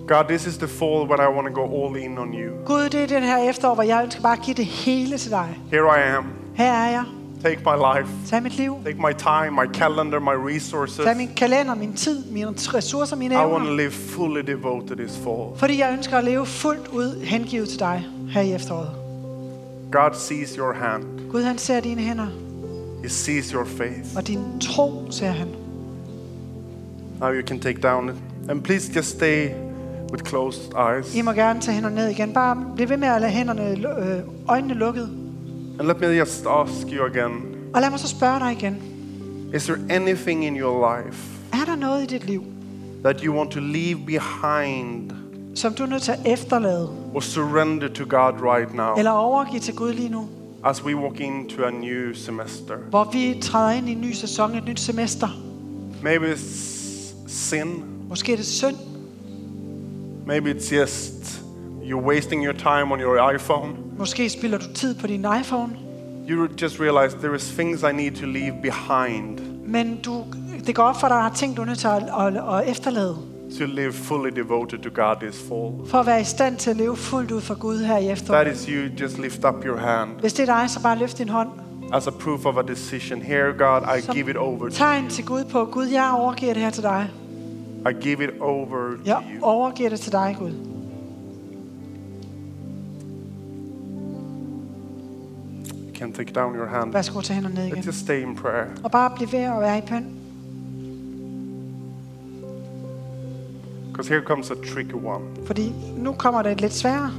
[0.07, 2.65] God, this is the fall when I want to go all in on you.
[2.65, 5.31] Gud, det er den her efterår, hvor jeg ønsker bare at give det hele til
[5.31, 5.59] dig.
[5.71, 6.25] Here I am.
[6.55, 7.03] Her er jeg.
[7.45, 8.09] Take my life.
[8.29, 8.71] Tag mit liv.
[8.85, 11.05] Take my time, my calendar, my resources.
[11.05, 13.77] Tag min kalender, min tid, mine ressourcer, mine I want to evner.
[13.77, 15.53] live fully devoted this fall.
[15.57, 18.89] Fordi jeg ønsker at leve fuldt ud hengivet til dig her i efteråret.
[19.91, 21.03] God sees your hand.
[21.31, 22.27] Gud, han ser dine hænder,
[23.03, 24.17] He sees your faith.
[24.17, 25.47] og din tro ser han.
[27.19, 28.15] Now you can take down it.
[28.49, 29.49] And please just stay
[30.11, 31.15] with closed eyes.
[31.15, 32.33] I må gerne tage hænderne ned igen.
[32.33, 35.09] Bare bliv ved med at lade hænderne, øh, øjnene lukket.
[35.79, 38.77] And let me just ask you again Og lad mig så spørge dig igen.
[39.53, 41.17] Is there anything in your life
[41.53, 42.43] Er der noget i dit liv,
[43.03, 45.11] that you want to leave behind
[45.55, 49.59] som du er nødt til at efterlade, or surrender to God right now eller overgive
[49.59, 50.27] til Gud lige nu,
[50.63, 52.75] as we walk into a new semester?
[52.89, 55.27] hvor vi træder ind i en ny sæson, et nyt semester?
[56.03, 57.83] Maybe it's sin.
[58.09, 58.75] Måske er det synd.
[60.25, 61.41] Maybe it's just
[61.89, 63.69] you're wasting your time on your iPhone.
[63.97, 65.69] Måske spilder du tid på din iPhone.
[66.29, 70.23] You just realize there is things I need to leave behind Men du,
[70.67, 72.59] det går op for dig, at der er ting, du er nødt til at, at,
[72.59, 73.15] at efterlade.
[73.59, 75.89] to live fully devoted to God this fall.
[75.89, 78.11] For at være i stand til at leve fuldt ud for Gud her i That
[78.11, 78.53] efteråret.
[78.53, 81.29] is you, just lift up your hand Hvis det er dig, så bare løft din
[81.29, 81.49] hånd.
[81.93, 83.21] as a proof of a decision.
[83.21, 86.53] Here, God, I Som give it over to tegn til Gud på, Gud, jeg overgiver
[86.53, 87.09] det her til dig.
[87.89, 88.65] I give it over
[88.95, 89.43] to Jeg you.
[89.45, 90.51] overgiver det til dig, Gud.
[96.05, 96.93] Can take down your hand.
[96.93, 97.83] Værsgo, tage hænderne ned igen.
[97.83, 98.65] just stay in prayer.
[98.83, 100.05] Og bare bliv ved at være i bøn.
[103.91, 105.23] Because here comes a tricky one.
[105.45, 107.11] Fordi nu kommer det lidt sværere.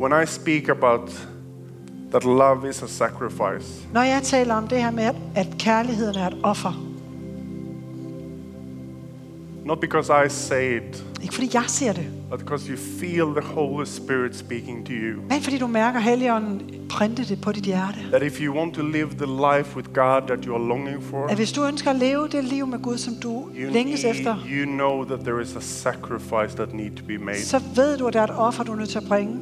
[0.00, 1.26] When I speak about
[2.10, 6.26] that love is a sacrifice, Når jeg taler om det her med, at- kærligheden er
[6.26, 6.84] et offer.
[9.64, 13.40] not because I say it, Ikke fordi jeg ser det, but because you feel the
[13.40, 15.20] Holy Spirit speaking to you.
[15.28, 17.98] men fordi du mærker Helligånden printe det på dit hjerte.
[18.10, 21.26] That if you want to live the life with God that you are longing for,
[21.26, 24.36] At hvis du ønsker at leve det liv med Gud, som du you, længes efter,
[24.36, 27.44] need, you know that there is a sacrifice that need to be made.
[27.44, 29.34] så ved du, at der er et offer, du er nødt til at bringe.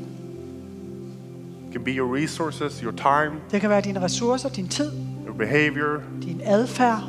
[1.68, 4.90] It can be your resources, your time, Det kan være dine ressourcer, din tid,
[5.26, 7.02] your behavior, din adfærd,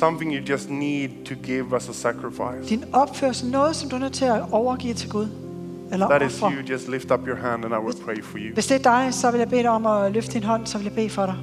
[0.00, 2.68] something you just need to give as a sacrifice.
[2.68, 5.28] din opførsel, noget, som du er nødt til at overgive til Gud.
[5.92, 6.52] Eller That is ofre.
[6.56, 6.72] you.
[6.72, 8.54] Just lift up your hand and I will pray for you.
[8.54, 10.78] Hvis det er dig, så vil jeg bede dig om at løfte din hånd, så
[10.78, 11.34] vil jeg bede for dig.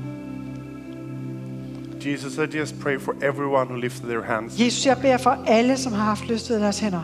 [2.06, 4.60] Jesus, I just pray for everyone who lifted their hands.
[4.60, 7.02] Jesus, jeg beder for alle, som har haft løftet deres hænder.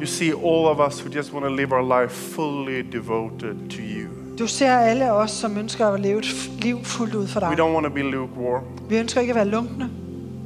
[0.00, 3.78] You see all of us who just want to live our life fully devoted to
[3.80, 4.08] you.
[4.38, 7.58] Du ser alle os, som ønsker at leve et liv fuldt ud for We dig.
[7.60, 8.62] don't want to be lukewarm.
[8.88, 9.90] Vi ønsker ikke at være lunkne.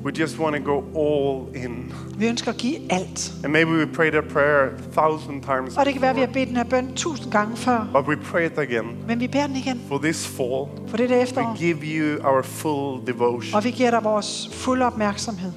[0.05, 1.93] We just want to go all in.
[2.17, 3.33] Vi ønsker at give alt.
[3.45, 6.27] And maybe we prayed that prayer a thousand times Og det kan være, vi har
[6.27, 7.89] bedt den her bøn tusind gange før.
[7.93, 8.87] but we pray it again.
[9.09, 11.57] Men vi beder den igen For this fall, for det der we efterår.
[11.57, 13.55] give you our full devotion.
[13.55, 15.53] Og vi giver dig vores fulde opmærksomhed.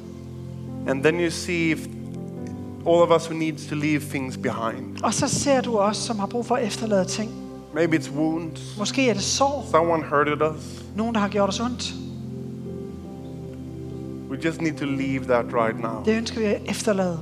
[0.88, 1.80] And then you see if
[2.88, 5.04] all of us who needs to leave things behind.
[5.04, 7.32] Og så ser du os, som har brug for at efterlade ting.
[7.74, 8.76] Maybe it's wounds.
[8.80, 9.68] Måske er det sår.
[9.72, 10.84] Someone hurted us.
[10.96, 11.94] Nogen, der har gjort os ondt.
[14.32, 16.04] We just need to leave that right now.
[16.06, 17.20] Det ønsker vi at efterlade.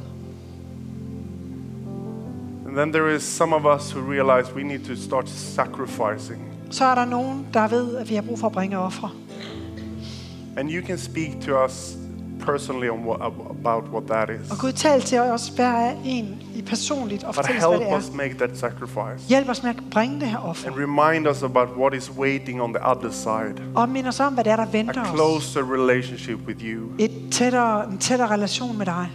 [2.67, 6.39] And then there is some of us who realize we need to start sacrificing.
[6.71, 9.11] Så er der nogen, der ved, at vi har brug for at bringe ofre.
[10.57, 11.97] And you can speak to us
[12.51, 13.21] personally on what,
[13.59, 14.51] about what that is.
[14.51, 15.53] Og Gud tal til os
[16.05, 18.15] en i personligt og But fortæl os, hvad help det us er.
[18.15, 19.27] make that sacrifice.
[19.29, 20.67] Hjælp os med at bringe det her offer.
[20.67, 23.63] And remind us about what is waiting on the other side.
[23.75, 25.07] Og mind os om, hvad det er, der A venter os.
[25.07, 26.87] closer relationship with you.
[26.99, 29.09] Et tættere, en tættere relation med dig.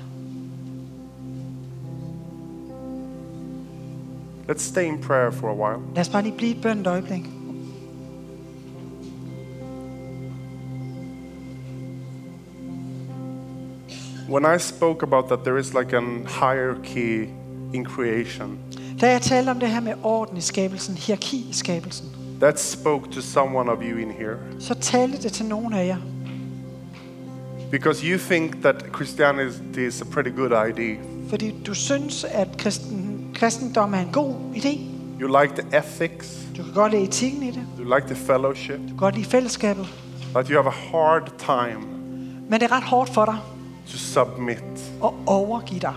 [4.49, 5.83] Let's stay in prayer for a while.
[5.95, 7.25] Lad os bare lige blive i bøn et øjeblik.
[14.29, 16.01] When I spoke about that, there is like a
[16.41, 17.29] hierarchy
[17.75, 18.59] in creation.
[19.01, 22.07] Da jeg talte om det her med orden i skabelsen, hierarki i skabelsen,
[22.41, 24.37] That spoke to someone of you in here.
[24.61, 25.97] så talte det til nogen af jer.
[27.71, 30.97] Because you think that Christianity is a pretty good idea.
[31.29, 34.79] Fordi du synes, at kristen, kristendom er en god idé.
[35.21, 37.63] You like the ethics, Du kan godt lide etikken i det.
[37.79, 39.87] you like the fellowship, Du kan godt lide fællesskabet.
[40.35, 41.87] but you have a hard time
[42.49, 43.37] Men det er ret hårdt for dig
[43.91, 44.59] to submit,
[45.05, 45.95] at overgive dig.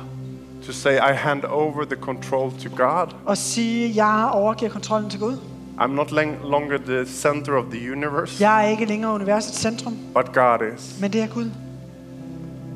[0.66, 3.08] to say, I hand over the control to God.
[3.26, 5.38] Og sige, jeg overgiver kontrollen til Gud.
[5.80, 6.12] I'm not
[6.44, 10.98] longer the center of the universe, Jeg er ikke længere universets centrum, but God is.
[11.02, 11.50] men det er Gud.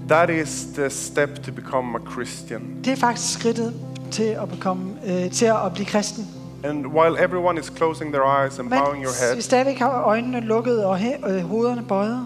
[0.08, 2.62] That is the step to become a Christian.
[2.86, 3.74] Det er faktisk skridtet
[4.12, 6.28] til at, bekomme, øh, til at blive kristen.
[6.64, 10.40] And while everyone is closing their eyes and Men bowing your head, stadigvæk har øjnene
[10.40, 12.26] lukket og he- øh, hovederne bøjet.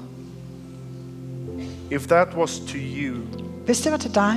[1.91, 3.15] If that was to you,
[3.65, 4.33] Hvis det var til dig,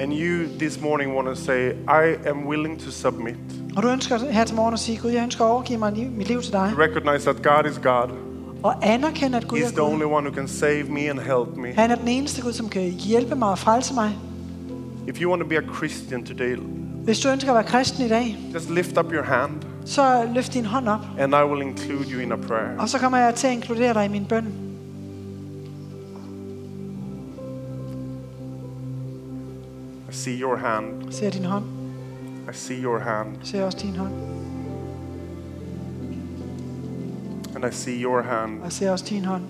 [0.00, 3.34] and you this morning want to say, I am willing to submit,
[3.76, 6.10] og du ønsker her til morgen at sige, Gud, jeg ønsker at overgive mig liv-
[6.10, 8.10] mit liv til dig, to recognize that God is God,
[8.62, 9.92] og anerkende, at Gud He's er the Gud.
[9.92, 11.72] only one who can save me and help me.
[11.76, 14.10] Han er den eneste Gud, som kan hjælpe mig og frelse mig.
[15.08, 16.56] If you want to be a Christian today,
[17.04, 19.50] Hvis du ønsker at være kristen i dag, just lift up your hand
[19.86, 22.78] så løft din hånd op, and I will include you in a prayer.
[22.78, 24.44] og så kommer jeg til at inkludere dig i min bøn.
[30.24, 31.12] See your hand.
[31.12, 31.64] Ser din hånd,
[32.50, 33.28] I see your hand.
[33.42, 34.12] ser også din hånd,
[37.54, 38.62] And I see your hand.
[38.62, 39.42] og ser også din hånd,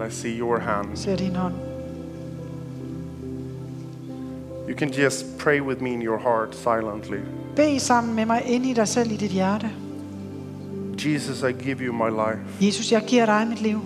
[0.00, 0.86] And I see your hand.
[0.96, 1.54] ser din hånd.
[4.68, 7.20] You can just pray with me in your heart silently.
[7.56, 9.70] Bed sammen med mig ind i dig selv i dit hjerte.
[11.06, 12.64] Jesus, I give you my life.
[12.66, 13.80] Jesus, jeg giver dig mit liv.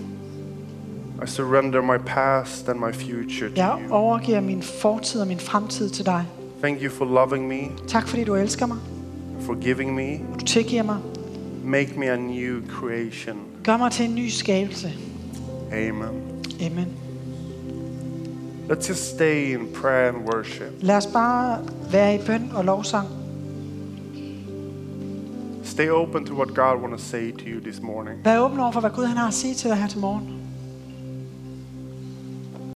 [1.23, 3.93] I surrender my past and my future to Jeg you.
[3.95, 6.25] overgiver min fortid og min fremtid til dig.
[6.63, 8.77] Thank you for loving me, Tak fordi du elsker mig.
[9.41, 10.19] forgiving me.
[10.41, 10.97] Du tilgiver mig.
[11.65, 13.37] Make me a new creation.
[13.65, 14.93] Gør mig til en ny skabelse.
[15.73, 16.23] Amen.
[16.61, 16.87] Amen.
[18.71, 20.69] Let's just stay in prayer and worship.
[20.81, 21.59] Lad os bare
[21.91, 23.09] være i bøn og lovsang.
[25.65, 28.21] Stay open to what God wants to say to you this morning.
[28.25, 30.35] Vær åben over for, hvad Gud han har at sige til dig her til morgen.